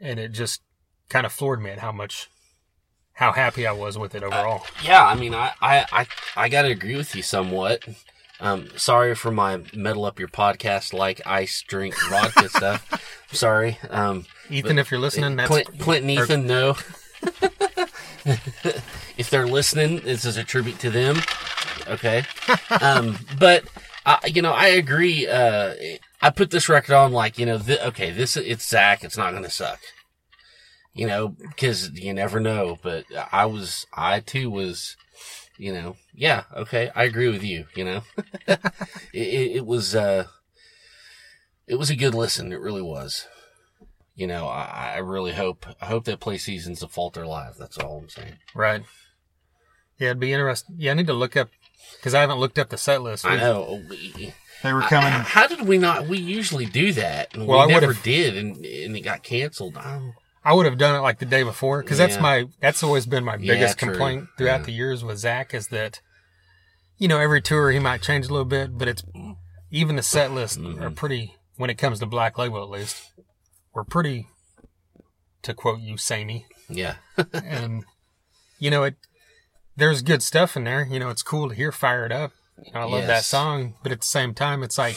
[0.00, 0.60] and it just
[1.08, 2.28] kind of floored me at how much.
[3.18, 4.66] How happy I was with it overall.
[4.82, 7.84] Yeah, I mean, I, I, I, I gotta agree with you somewhat.
[8.40, 13.22] Um, sorry for my metal up your podcast like ice drink vodka stuff.
[13.32, 13.78] Sorry.
[13.90, 16.76] Um, Ethan, if you're listening, that's Clint, Clint and Ethan, no.
[19.16, 21.16] if they're listening, this is a tribute to them.
[21.88, 22.24] Okay.
[22.80, 23.64] Um, but,
[24.06, 25.26] uh, you know, I agree.
[25.26, 25.74] Uh,
[26.20, 29.04] I put this record on like, you know, th- okay, this, it's Zakk.
[29.04, 29.80] It's not going to suck.
[30.94, 34.96] You know, cause you never know, but I was, I too was,
[35.56, 38.02] you know, yeah, okay, I agree with you, you know.
[38.46, 38.58] it,
[39.12, 40.26] it, it was, uh,
[41.66, 42.52] it it was a good listen.
[42.52, 43.26] It really was.
[44.16, 47.56] You know, I, I really hope I hope that play seasons to falter live.
[47.58, 48.36] That's all I'm saying.
[48.54, 48.82] Right.
[49.98, 50.76] Yeah, it'd be interesting.
[50.78, 51.48] Yeah, I need to look up
[51.96, 53.24] because I haven't looked up the set list.
[53.24, 53.82] I know.
[53.88, 55.10] We- They were coming.
[55.10, 56.06] How did we not?
[56.08, 59.76] We usually do that, and Well, I we never did, and and it got canceled.
[59.76, 63.06] Um, I would have done it like the day before because that's my that's always
[63.06, 63.88] been my biggest true.
[63.90, 64.66] complaint throughout Yeah.
[64.66, 66.00] the years with Zakk is that
[66.98, 69.02] you know every tour he might change a little bit, but it's
[69.70, 70.82] even the set list Mm-hmm.
[70.82, 73.12] are pretty when it comes to Black Label at least
[73.72, 74.28] we're pretty
[75.42, 76.94] to quote you samey yeah,
[77.32, 77.84] and
[78.58, 78.96] you know it
[79.76, 82.32] there's good stuff in there you know it's cool to hear fired up
[82.64, 84.96] you know I love that song but at the same time it's like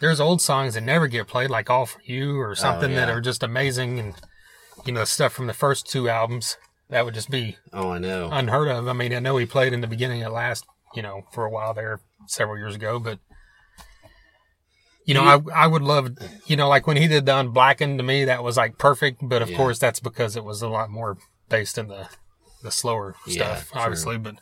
[0.00, 3.12] there's old songs that never get played like all for you or something that Oh,
[3.12, 3.16] yeah.
[3.18, 4.14] are just amazing and
[4.86, 6.56] you know stuff from the first two albums
[6.88, 8.28] that would just be oh, I know.
[8.32, 10.64] unheard of i mean i know he played in the beginning of last
[10.94, 13.18] you know for a while there several years ago but
[15.04, 16.10] you know i i would love
[16.46, 19.42] you know like when he did the unblackened to me that was like perfect but
[19.42, 19.56] of Yeah.
[19.56, 21.16] course that's because it was a lot more
[21.48, 22.08] based in the
[22.62, 23.80] the slower Yeah, stuff true.
[23.80, 24.36] obviously but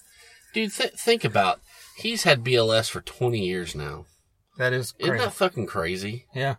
[0.54, 1.60] Dude, th- think about
[1.98, 4.06] he's had BLS for 20 years now.
[4.56, 6.24] that is Isn't that fucking crazy?
[6.34, 6.56] yeah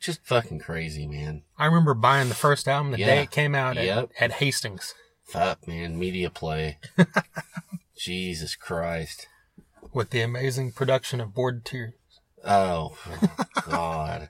[0.00, 1.42] Just fucking crazy, man.
[1.58, 3.06] i remember buying the first album the Yeah.
[3.06, 4.10] day it came out at, Yep.
[4.20, 4.94] at hastings
[5.24, 5.98] Fuck, man.
[5.98, 6.78] Media play.
[7.98, 9.26] Jesus Christ.
[9.92, 11.94] with the amazing production of board tears
[12.44, 12.96] Oh,
[13.66, 14.28] God.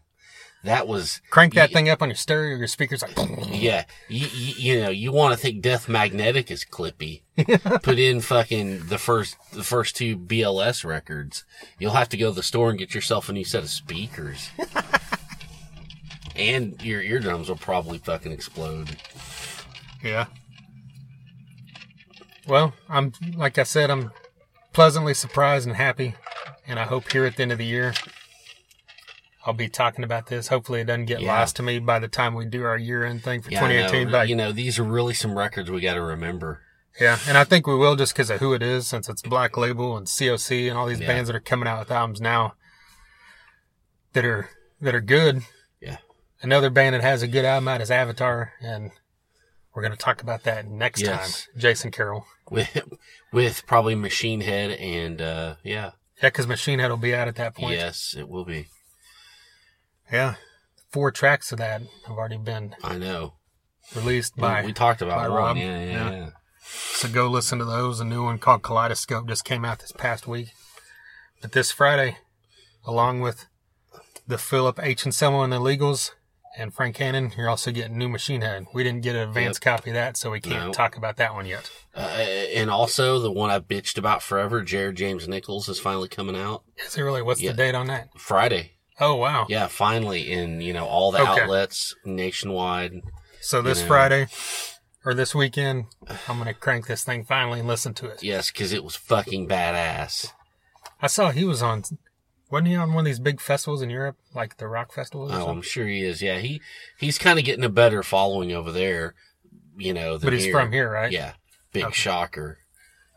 [0.65, 1.21] That was.
[1.31, 3.15] crank that thing up on your stereo your speakers like
[3.51, 7.23] Yeah, you, you, you know, you want to think Death Magnetic is clippy.
[7.83, 11.45] Put in fucking the first the first two BLS records.
[11.79, 14.49] You'll have to go to the store and get yourself a new set of speakers.
[16.37, 18.97] And your eardrums will probably fucking explode.
[20.03, 20.27] Yeah.
[22.47, 24.13] Well, I'm like I said, I'm
[24.73, 26.15] pleasantly surprised and happy,
[26.67, 27.95] and I hope here at the end of the year,
[29.45, 30.49] I'll be talking about this.
[30.49, 31.33] Hopefully, it doesn't get Yeah.
[31.33, 34.11] lost to me by the time we do our year-end thing for Yeah, 2018.
[34.11, 36.63] But you know, these are really some records we got to remember.
[37.01, 39.57] yeah, and I think we will just because of who it is, since it's Black
[39.57, 41.09] Label and COC and all these Yeah.
[41.09, 42.55] bands that are coming out with albums now
[44.13, 45.43] that are that are good.
[46.43, 48.91] Another band that has a good album out is Avatar, and
[49.75, 51.47] we're going to talk about that next Yes.
[51.47, 51.61] time.
[51.61, 52.27] Jason Carroll.
[52.51, 52.79] With
[53.33, 55.93] with probably Machine Head and uh yeah.
[56.23, 57.75] Yeah, because Machine Head will be out at that point.
[57.77, 58.69] Yes, it will be.
[60.13, 60.37] Yeah.
[60.93, 63.35] Four tracks of that have already been I know.
[63.95, 64.65] released by.
[64.65, 65.37] we, talked about by one.
[65.39, 65.57] Rob.
[65.57, 66.11] Yeah, yeah, Yeah.
[66.11, 66.31] yeah.
[66.95, 67.99] so go listen to those.
[68.01, 70.49] A new one called Kaleidoscope just came out this past week.
[71.43, 72.19] But this Friday,
[72.87, 73.47] along with
[74.27, 75.05] the Philip H.
[75.05, 76.13] Anselmo and the Illegals
[76.59, 78.67] and Frank Hannon, you're also getting New Machine Head.
[78.73, 80.73] We didn't get an advance copy of that, so we can't No.
[80.73, 81.71] talk about that one yet.
[81.95, 86.37] Uh, and also the one I bitched about forever, Jared James Nichols, is finally coming
[86.37, 87.23] out Is it really?
[87.23, 87.51] What's Yeah.
[87.53, 88.09] the date on that?
[88.19, 88.73] Friday.
[88.99, 89.47] Oh, wow.
[89.49, 91.43] Yeah, finally in you know all the Okay.
[91.43, 92.93] outlets nationwide.
[93.41, 93.87] So this know.
[93.89, 94.27] Friday
[95.05, 95.87] or this weekend,
[96.29, 98.23] I'm going to crank this thing finally and listen to it.
[98.23, 100.33] Yes, because it was fucking badass.
[101.01, 101.85] I saw he was on.
[102.51, 105.33] Wasn't he on one of these big festivals in Europe, like the rock festivals?
[105.35, 106.23] Oh, I'm sure he is.
[106.23, 106.61] Yeah, he
[106.99, 109.15] he's kind of getting a better following over there.
[109.77, 111.11] You know, But he's from here, right?
[111.13, 111.35] Yeah,
[111.73, 111.93] big Okay.
[111.93, 112.59] shocker.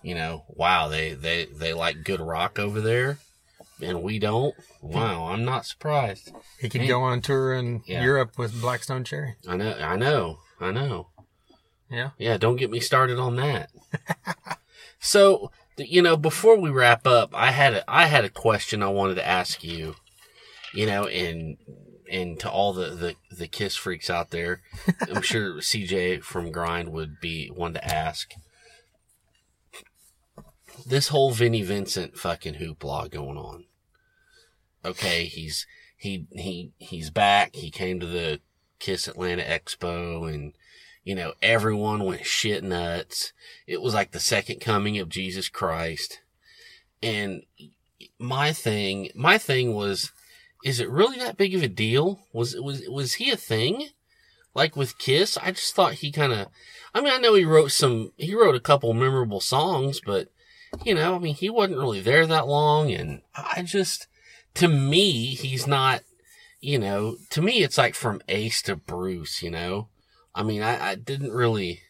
[0.01, 3.19] You know, wow, they they they like good rock over there,
[3.81, 4.55] and we don't.
[4.81, 6.31] Wow, I'm not surprised.
[6.59, 8.03] He could go on tour in Yeah.
[8.03, 9.35] Europe with Black Stone Cherry.
[9.47, 11.09] I know, I know, I know.
[11.89, 12.11] Yeah.
[12.17, 13.69] Yeah, don't get me started on that.
[14.99, 15.51] so,
[15.87, 19.15] you know, before we wrap up, I had a, I had a question I wanted
[19.15, 19.95] to ask you.
[20.73, 21.57] You know, and
[22.11, 24.61] and to all the the, the kiss freaks out there,
[25.13, 28.31] I'm sure CJ from Grind would be one to ask.
[30.85, 33.65] This whole Vinnie Vincent fucking hoopla going on.
[34.85, 35.65] Okay, he's
[35.97, 37.55] he he he's back.
[37.55, 38.39] He came to the
[38.79, 40.53] Kiss Atlanta Expo and
[41.03, 43.33] you know, everyone went shit nuts.
[43.67, 46.19] It was like the second coming of Jesus Christ.
[47.01, 47.43] And
[48.19, 50.11] my thing, my thing was,
[50.63, 52.19] is it really that big of a deal?
[52.33, 53.89] Was, was, was he a thing?
[54.53, 55.37] Like with Kiss?
[55.37, 56.47] I just thought he kind of,
[56.93, 60.29] I mean, I know he wrote some, he wrote a couple memorable songs, but
[60.83, 62.91] you know, I mean, he wasn't really there that long.
[62.91, 64.07] And I just,
[64.55, 66.01] to me, he's not,
[66.59, 69.87] you know, to me, it's like from Ace to Bruce, you know?
[70.39, 71.81] I mean, I, I didn't really,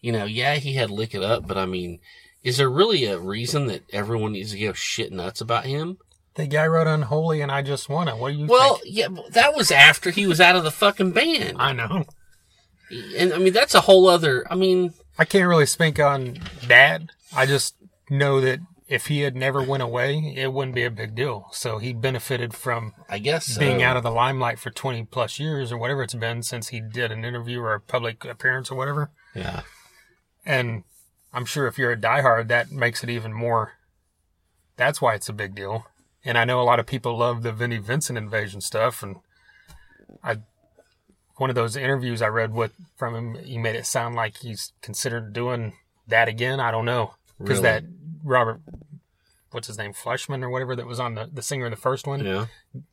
[0.00, 1.98] you know, yeah, he had lick it up, but I mean,
[2.44, 5.98] is there really a reason that everyone needs to go shit nuts about him?
[6.36, 8.16] The guy wrote Unholy and I Just Want It.
[8.16, 8.94] What do you Well, think?
[8.96, 11.56] yeah, that was after he was out of the fucking band.
[11.58, 12.04] I know.
[13.16, 16.38] And I mean, that's a whole other, I mean, I can't really speak on
[16.68, 17.02] that.
[17.34, 17.74] I just
[18.08, 18.60] know that
[18.90, 21.46] if he had never went away, it wouldn't be a big deal.
[21.52, 23.60] So he benefited from I guess so.
[23.60, 26.80] being out of the limelight for 20 plus years or whatever it's been since he
[26.80, 29.12] did an interview or a public appearance or whatever.
[29.32, 29.60] Yeah.
[30.44, 30.82] And
[31.32, 33.74] I'm sure if you're a diehard, that makes it even more.
[34.76, 35.86] That's why it's a big deal.
[36.24, 39.04] And I know a lot of people love the Vinnie Vincent invasion stuff.
[39.04, 39.16] And
[40.24, 40.38] I,
[41.36, 44.72] one of those interviews I read with from him, he made it sound like he's
[44.82, 45.74] considered doing
[46.08, 46.58] that again.
[46.58, 47.62] I don't know because Really?
[47.62, 47.84] that
[48.24, 48.60] Robert,
[49.50, 52.24] what's his name, Fleischman or whatever that was on the the singer the first one.
[52.24, 52.46] Yeah.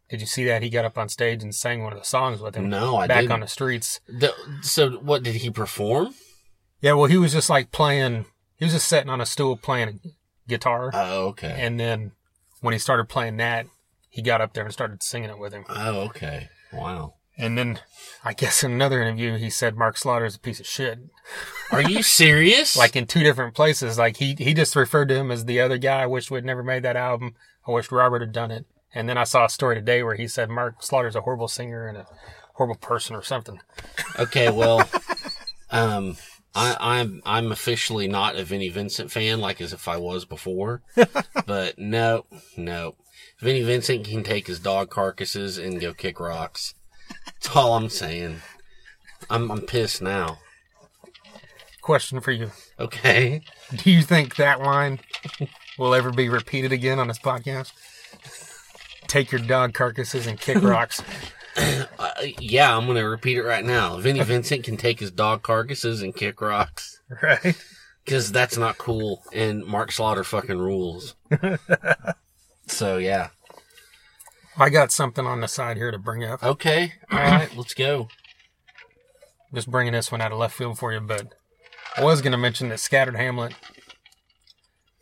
[0.10, 2.40] Did you see that he got up on stage and sang one of the songs
[2.42, 2.70] with him?
[2.70, 3.32] No, I back didn't.
[3.34, 4.00] on the streets.
[4.08, 6.14] The, so what did he perform?
[6.82, 8.26] Yeah, well, he was just like playing.
[8.56, 10.00] He was just sitting on a stool playing
[10.48, 11.54] guitar, Oh, okay.
[11.60, 12.14] and then
[12.62, 13.68] when he started playing that,
[14.10, 15.66] he got up there and started singing it with him.
[15.70, 16.50] Oh, okay.
[16.74, 17.16] Wow.
[17.38, 17.80] And then,
[18.24, 20.98] I guess in another interview, he said Mark Slaughter's a piece of shit.
[21.72, 22.78] Are you serious?
[22.78, 23.98] Like in two different places.
[23.98, 26.04] Like he he just referred to him as the other guy.
[26.04, 27.36] I wish we'd never made that album.
[27.68, 28.66] I wish Robert had done it.
[28.94, 31.88] And then I saw a story today where he said Mark Slaughter's a horrible singer
[31.88, 32.08] and a
[32.54, 33.60] horrible person or something.
[34.18, 34.90] Okay, well,
[35.70, 36.18] um,
[36.56, 40.82] I, I'm I'm officially not a Vinnie Vincent fan, like as if I was before.
[41.46, 42.96] but no, no,
[43.40, 46.74] Vinnie Vincent can take his dog carcasses and go kick rocks.
[47.26, 48.38] That's all I'm saying.
[49.30, 50.40] I'm I'm pissed now.
[51.88, 55.00] Question for you: Okay, Do you think that line
[55.80, 57.72] will ever be repeated again on this podcast?
[59.08, 61.02] Take your dog carcasses and kick rocks.
[61.56, 63.96] uh, yeah, I'm gonna repeat it right now.
[64.00, 67.56] Vinnie Vincent can take his dog carcasses and kick rocks right?
[68.04, 71.16] because that's not cool, and Mark Slaughter fucking rules.
[72.68, 73.30] so yeah.
[74.58, 76.44] I got something on the side here to bring up.
[76.44, 76.96] Okay.
[77.10, 77.56] All right.
[77.56, 78.10] Let's go.
[79.54, 81.34] Just bringing this one out of left field for you, but
[81.98, 83.54] I was going to mention that Scattered Hamlet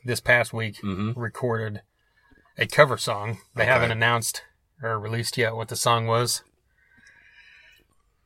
[0.05, 1.13] this past week Mhm.
[1.15, 1.81] recorded
[2.57, 3.41] a cover song.
[3.53, 3.71] They Okay.
[3.71, 4.43] haven't announced
[4.81, 6.43] or released yet what the song was.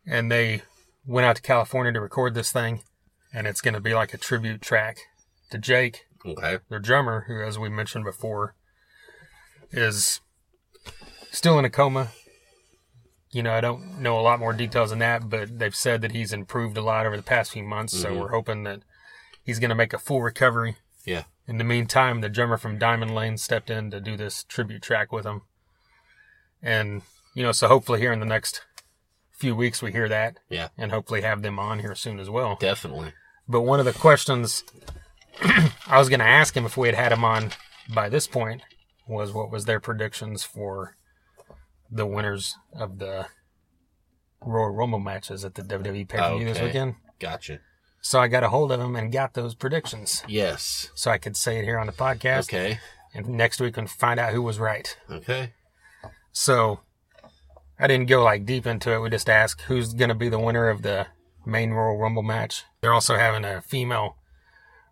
[0.05, 0.61] And they
[1.05, 2.84] went out to California to record this thing,
[3.34, 4.97] and it's going to be like a tribute track
[5.51, 6.59] to Jake, Okay.
[6.70, 8.55] their drummer, who, as we mentioned before,
[9.72, 10.22] is
[11.32, 12.11] still in a coma.
[13.32, 16.11] You know, I don't know a lot more details than that, but they've said that
[16.13, 17.95] he's improved a lot over the past few months.
[17.99, 18.19] So Mhm.
[18.19, 18.82] we're hoping that
[19.43, 20.77] he's going to make a full recovery.
[21.05, 21.23] Yeah.
[21.47, 25.11] In the meantime, the drummer from Diamond Lane stepped in to do this tribute track
[25.11, 25.43] with him.
[26.61, 27.03] And,
[27.34, 28.61] you know, so hopefully here in the next
[29.32, 30.69] few weeks we hear that Yeah.
[30.77, 32.57] and hopefully have them on here soon as well.
[32.59, 33.13] Definitely.
[33.47, 34.63] But one of the questions
[35.88, 37.51] I was going to ask him if we had had him on
[37.93, 38.61] by this point
[39.07, 40.97] was what was their predictions for
[41.92, 43.28] the winners of the
[44.42, 46.66] Royal Rumble matches at the WWE pay per view this Okay.
[46.68, 46.96] weekend.
[47.20, 47.60] Gotcha.
[48.02, 50.90] So I got a hold of him and got those predictions Yes.
[50.96, 52.44] so I could say it here on the podcast.
[52.50, 52.80] Okay.
[53.14, 54.96] And next week we can find out who was right.
[55.12, 55.54] Okay.
[56.32, 56.80] So
[57.78, 59.00] I didn't go like deep into it.
[59.00, 61.08] We just asked who's going to be the winner of the
[61.46, 62.64] main Royal Rumble match.
[62.82, 64.16] They're also having a female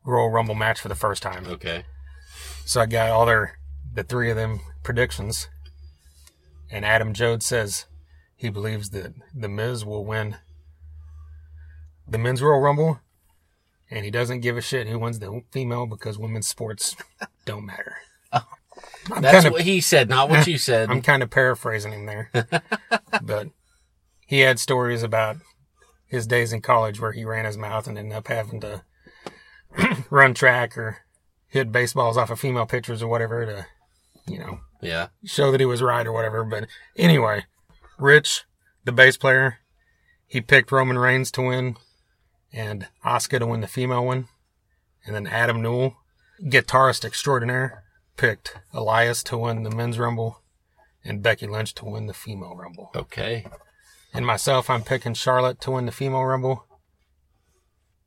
[0.03, 1.45] Royal Rumble match for the first time.
[1.47, 1.85] Okay.
[2.65, 3.57] So I got all their,
[3.93, 5.47] the three of them predictions.
[6.69, 7.85] And Adam Jode says
[8.35, 10.37] he believes that The Miz will win
[12.07, 12.99] the men's Royal Rumble.
[13.89, 16.95] And he doesn't give a shit who wins the female because women's sports
[17.45, 17.95] don't matter.
[18.31, 20.89] That's kind of what he said, not what you said.
[20.89, 22.29] I'm kind of paraphrasing him there.
[23.21, 23.47] but
[24.25, 25.37] he had stories about
[26.05, 28.83] his days in college where he ran his mouth and ended up having to
[30.09, 30.97] run track or
[31.47, 33.65] hit baseballs off of female pitchers or whatever to,
[34.27, 35.07] you know, yeah.
[35.25, 36.43] show that he was right or whatever.
[36.43, 37.45] But anyway,
[37.97, 38.45] Rich,
[38.83, 39.59] the bass player,
[40.25, 41.77] he picked Roman Reigns to win
[42.51, 44.27] and Asuka to win the female one.
[45.05, 45.95] And then Adam Newell,
[46.43, 47.83] guitarist extraordinaire,
[48.17, 50.41] picked Elias to win the men's rumble
[51.03, 52.91] and Becky Lynch to win the female rumble.
[52.95, 53.45] Okay.
[54.13, 56.65] And myself, I'm picking Charlotte to win the female rumble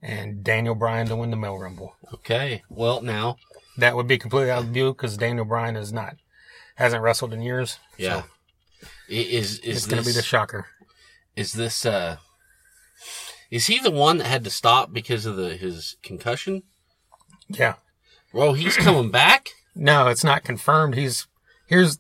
[0.03, 1.95] and Daniel Bryan to win the male rumble.
[2.13, 2.63] Okay.
[2.69, 3.37] Well, now,
[3.81, 6.17] That would be completely out of view because Daniel Bryan is not,
[6.77, 7.79] hasn't wrestled in years.
[7.99, 8.23] yeah.
[8.23, 8.27] So
[9.09, 10.67] Is is it's going to be the shocker.
[11.37, 12.17] is this uh
[13.51, 16.63] is he the one that had to stop because of the his concussion?
[17.49, 17.75] Yeah.
[18.33, 19.49] Well, he's coming back.
[19.75, 20.95] No, it's not confirmed.
[20.95, 21.27] He's
[21.67, 21.99] here's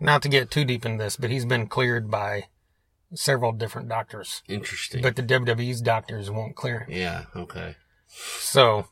[0.00, 2.46] not to get too deep in this, but he's been cleared by
[3.14, 4.42] several different doctors.
[4.48, 5.02] Interesting.
[5.02, 6.92] But the WWE's doctors won't clear him.
[6.96, 7.24] yeah.
[7.36, 7.76] Okay.
[8.08, 8.86] So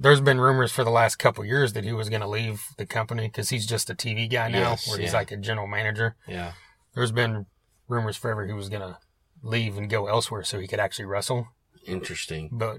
[0.00, 2.86] there's been rumors for the last couple years that he was going to leave the
[2.86, 5.18] company because he's just a TV guy now, Yes, where he's yeah.
[5.18, 6.16] like a general manager.
[6.26, 6.52] Yeah.
[6.94, 7.46] There's been
[7.86, 8.98] rumors forever he was going to
[9.42, 11.48] leave and go elsewhere so he could actually wrestle,
[11.86, 12.48] Interesting.
[12.52, 12.78] but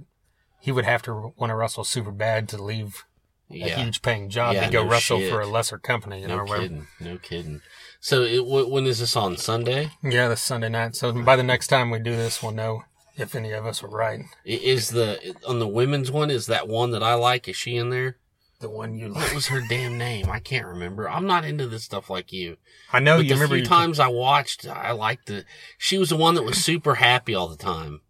[0.60, 3.04] he would have to want to wrestle super bad to leave
[3.50, 3.76] Yeah.
[3.84, 5.32] huge paying job Yeah, to go no wrestle shit.
[5.32, 6.22] for a lesser company.
[6.22, 6.88] You know, No where- kidding.
[7.00, 7.62] No kidding.
[8.00, 9.92] So it, when is this on Sunday?
[10.04, 10.96] Yeah, this Sunday night.
[10.96, 12.84] So by the next time we do this, we'll know
[13.22, 14.22] if any of us were right.
[14.44, 16.30] Is the on the women's one?
[16.32, 17.48] Is that one that I like?
[17.48, 18.18] Is she in there?
[18.60, 20.30] The one you What was her damn name?
[20.30, 21.10] I can't remember.
[21.10, 22.58] I'm not into this stuff like you.
[22.94, 25.46] I know But you the remember few times I watched, I liked the.
[25.80, 28.02] She was the one that was super happy all the time,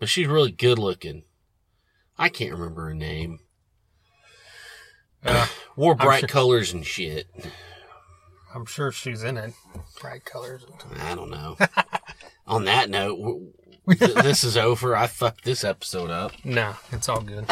[0.00, 1.22] but she's really good looking.
[2.18, 3.38] I can't remember her name.
[5.24, 5.46] Uh,
[5.76, 7.26] Wore bright sure- colors and shit.
[8.52, 9.54] I'm sure she's in it.
[10.00, 10.66] Bright colors.
[10.98, 11.56] I don't know.
[12.48, 13.59] On that note, w- th-
[13.98, 14.96] this is over.
[14.96, 16.32] I fucked this episode up.
[16.44, 17.44] No, it's all good.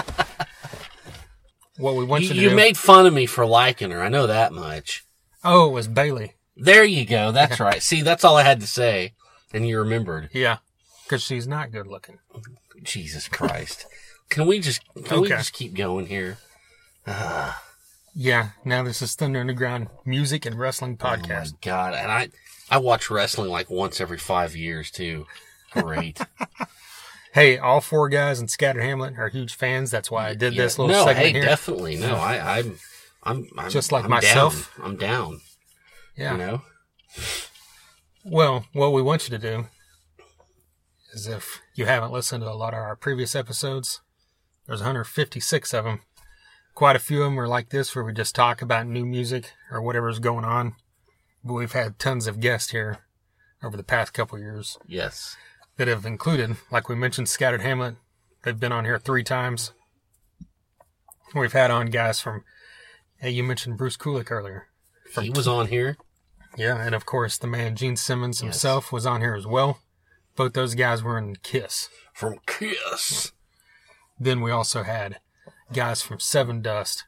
[1.78, 2.56] what we want You, you, to you do.
[2.56, 4.02] made fun of me for liking her.
[4.02, 5.04] I know that much.
[5.44, 6.34] oh, it was Bayley.
[6.56, 7.32] There you go.
[7.32, 7.82] That's right.
[7.82, 9.14] See, that's all I had to say,
[9.52, 10.30] and you remembered.
[10.32, 10.58] Yeah,
[11.04, 12.18] because she's not good looking.
[12.82, 13.86] Jesus Christ.
[14.28, 16.38] Can we just can we just keep going here?
[18.14, 18.48] Yeah.
[18.64, 21.60] Now this is Thunder Underground Music and Wrestling Oh my Podcast.
[21.60, 22.30] God, and I
[22.68, 25.26] I watch wrestling like once every five years too.
[25.82, 26.18] Great.
[27.32, 29.90] hey, all four guys in Scattered Hamlet are huge fans.
[29.90, 30.62] That's why I did Yeah.
[30.62, 31.42] this little no, segment hey, here.
[31.42, 31.96] definitely.
[31.96, 32.78] No, I I'm
[33.24, 34.74] I'm, I'm Just like I'm myself.
[34.78, 34.86] Down.
[34.86, 35.40] I'm down.
[36.16, 36.32] yeah.
[36.32, 36.62] You know.
[38.24, 39.66] Well, what we want you to do
[41.12, 44.00] is if you haven't listened to a lot of our previous episodes,
[44.66, 46.00] there's 156 of them.
[46.74, 49.52] Quite a few of them are like this, where we just talk about new music
[49.70, 50.74] or whatever's going on.
[51.42, 52.98] But we've had tons of guests here
[53.62, 55.36] over the past couple years Yes.
[55.78, 57.94] That have included, like we mentioned, Scattered Hamlet.
[58.42, 59.72] They've been on here three times.
[61.34, 62.42] We've had on guys from,
[63.20, 64.66] hey, you mentioned Bruce Kulick earlier.
[65.20, 65.96] He was on here.
[66.56, 69.78] Yeah, and of course, the man Gene Simmons himself was on here as well.
[70.34, 71.88] Both those guys were in Kiss.
[72.12, 73.32] From Kiss.
[74.18, 75.20] Then we also had
[75.72, 77.04] guys from Sevendust,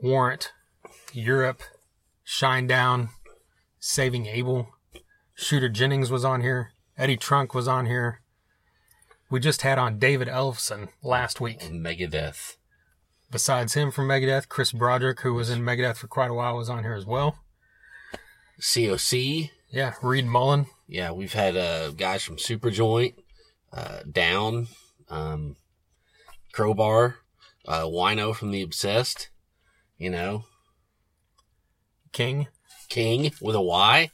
[0.00, 0.52] Warrant,
[1.12, 1.62] Europe,
[2.26, 3.10] Shinedown,
[3.78, 4.68] Saving Abel.
[5.34, 6.72] Shooter Jennings was on here.
[7.00, 8.20] Eddie Trunk was on here.
[9.30, 11.60] We just had on David Ellefson last week.
[11.60, 12.56] Megadeth.
[13.30, 16.68] Besides him from Megadeth, Chris Broderick, who was in Megadeth for quite a while, was
[16.68, 17.38] on here as well.
[18.60, 19.48] COC.
[19.70, 20.66] Yeah, Reed Mullin.
[20.86, 23.14] Yeah, we've had uh, guys from Superjoint,
[23.72, 24.68] uh, Down,
[25.08, 25.56] um,
[26.52, 27.16] Crowbar,
[27.66, 29.30] uh, Wino from The Obsessed,
[29.96, 30.44] you know,
[32.12, 32.48] King.
[32.90, 34.10] King with a Y.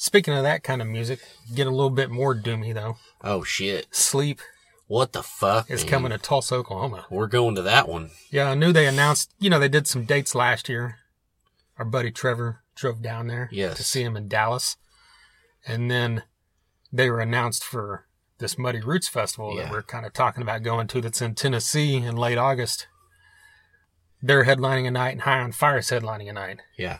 [0.00, 1.18] Speaking of that kind of music,
[1.54, 2.96] get a little bit more doomy though.
[3.22, 3.88] Oh shit!
[3.94, 4.40] Sleep
[4.86, 5.68] What the fuck?
[5.70, 5.90] is man?
[5.90, 7.04] coming to Tulsa, Oklahoma.
[7.10, 8.10] We're going to that one.
[8.30, 10.98] Yeah, I knew they announced, you know, they did some dates last year.
[11.78, 13.76] Our buddy Trevor drove down there Yes.
[13.76, 14.76] to see him in Dallas.
[15.66, 16.22] And then
[16.92, 18.06] they were announced for
[18.38, 19.64] this Muddy Roots Festival Yeah.
[19.64, 22.86] that we're kind of talking about going to that's in Tennessee in late August.
[24.22, 26.60] They're headlining a night and High on Fire's headlining a night.
[26.76, 26.98] Yeah,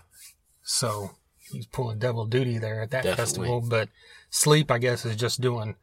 [0.62, 1.12] So
[1.50, 3.22] he's pulling double duty there at that Definitely.
[3.22, 3.60] festival.
[3.68, 3.88] But
[4.30, 5.76] Sleep, I guess, is just doing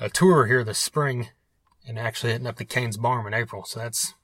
[0.00, 1.28] a tour here this spring
[1.86, 3.64] and actually hitting up the Cain's Barn in April.
[3.64, 4.14] So that's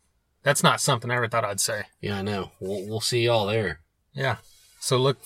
[0.42, 1.84] that's not something I ever thought I'd say.
[2.01, 2.53] yeah, I know.
[2.61, 3.80] We'll we'll see y'all there.
[4.14, 4.36] Yeah.
[4.80, 5.18] So look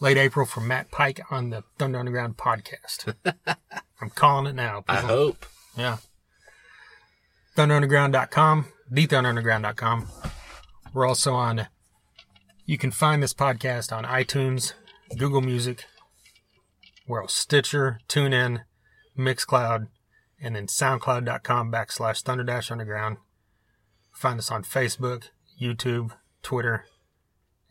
[0.00, 3.14] late April for Matt Pike on the Thunder Underground podcast.
[4.00, 4.84] I'm calling it now.
[4.86, 5.46] I hope.
[5.76, 5.96] Yeah.
[7.56, 10.06] ThunderUnderground.com, TheThunderUnderground.com.
[10.94, 11.66] We're also on,
[12.68, 14.74] you can find this podcast on iTunes,
[15.16, 15.86] Google Music,
[17.06, 18.60] we're on Stitcher, TuneIn,
[19.18, 19.88] Mixcloud,
[20.38, 23.16] and then SoundCloud.com backslash Thunder Dash Underground.
[24.12, 26.10] Find us on Facebook, YouTube,
[26.42, 26.84] Twitter,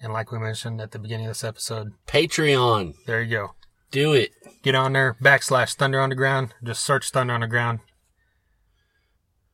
[0.01, 2.95] and like we mentioned at the beginning of this episode, Patreon.
[3.05, 3.51] there you go.
[3.91, 4.31] Do it.
[4.63, 6.55] Get on there, backslash Thunder Underground.
[6.63, 7.81] Just search Thunder Underground.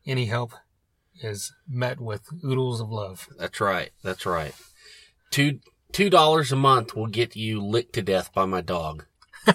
[0.07, 0.53] Any help
[1.21, 3.27] is met with oodles of love.
[3.37, 3.91] That's right.
[4.05, 4.55] That's right.
[5.33, 5.61] Two
[5.91, 9.05] two dollars a month will get you licked to death by my dog.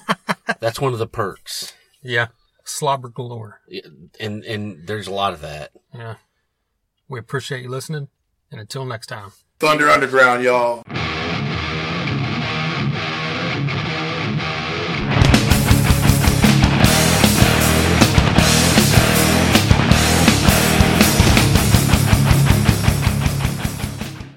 [0.58, 1.72] That's one of the perks.
[2.02, 2.26] Yeah.
[2.64, 3.60] Slobber galore.
[4.18, 5.70] And and there's a lot of that.
[5.94, 6.16] Yeah.
[7.08, 8.08] We appreciate you listening.
[8.50, 9.30] And until next time.
[9.60, 10.82] Thunder Underground, y'all.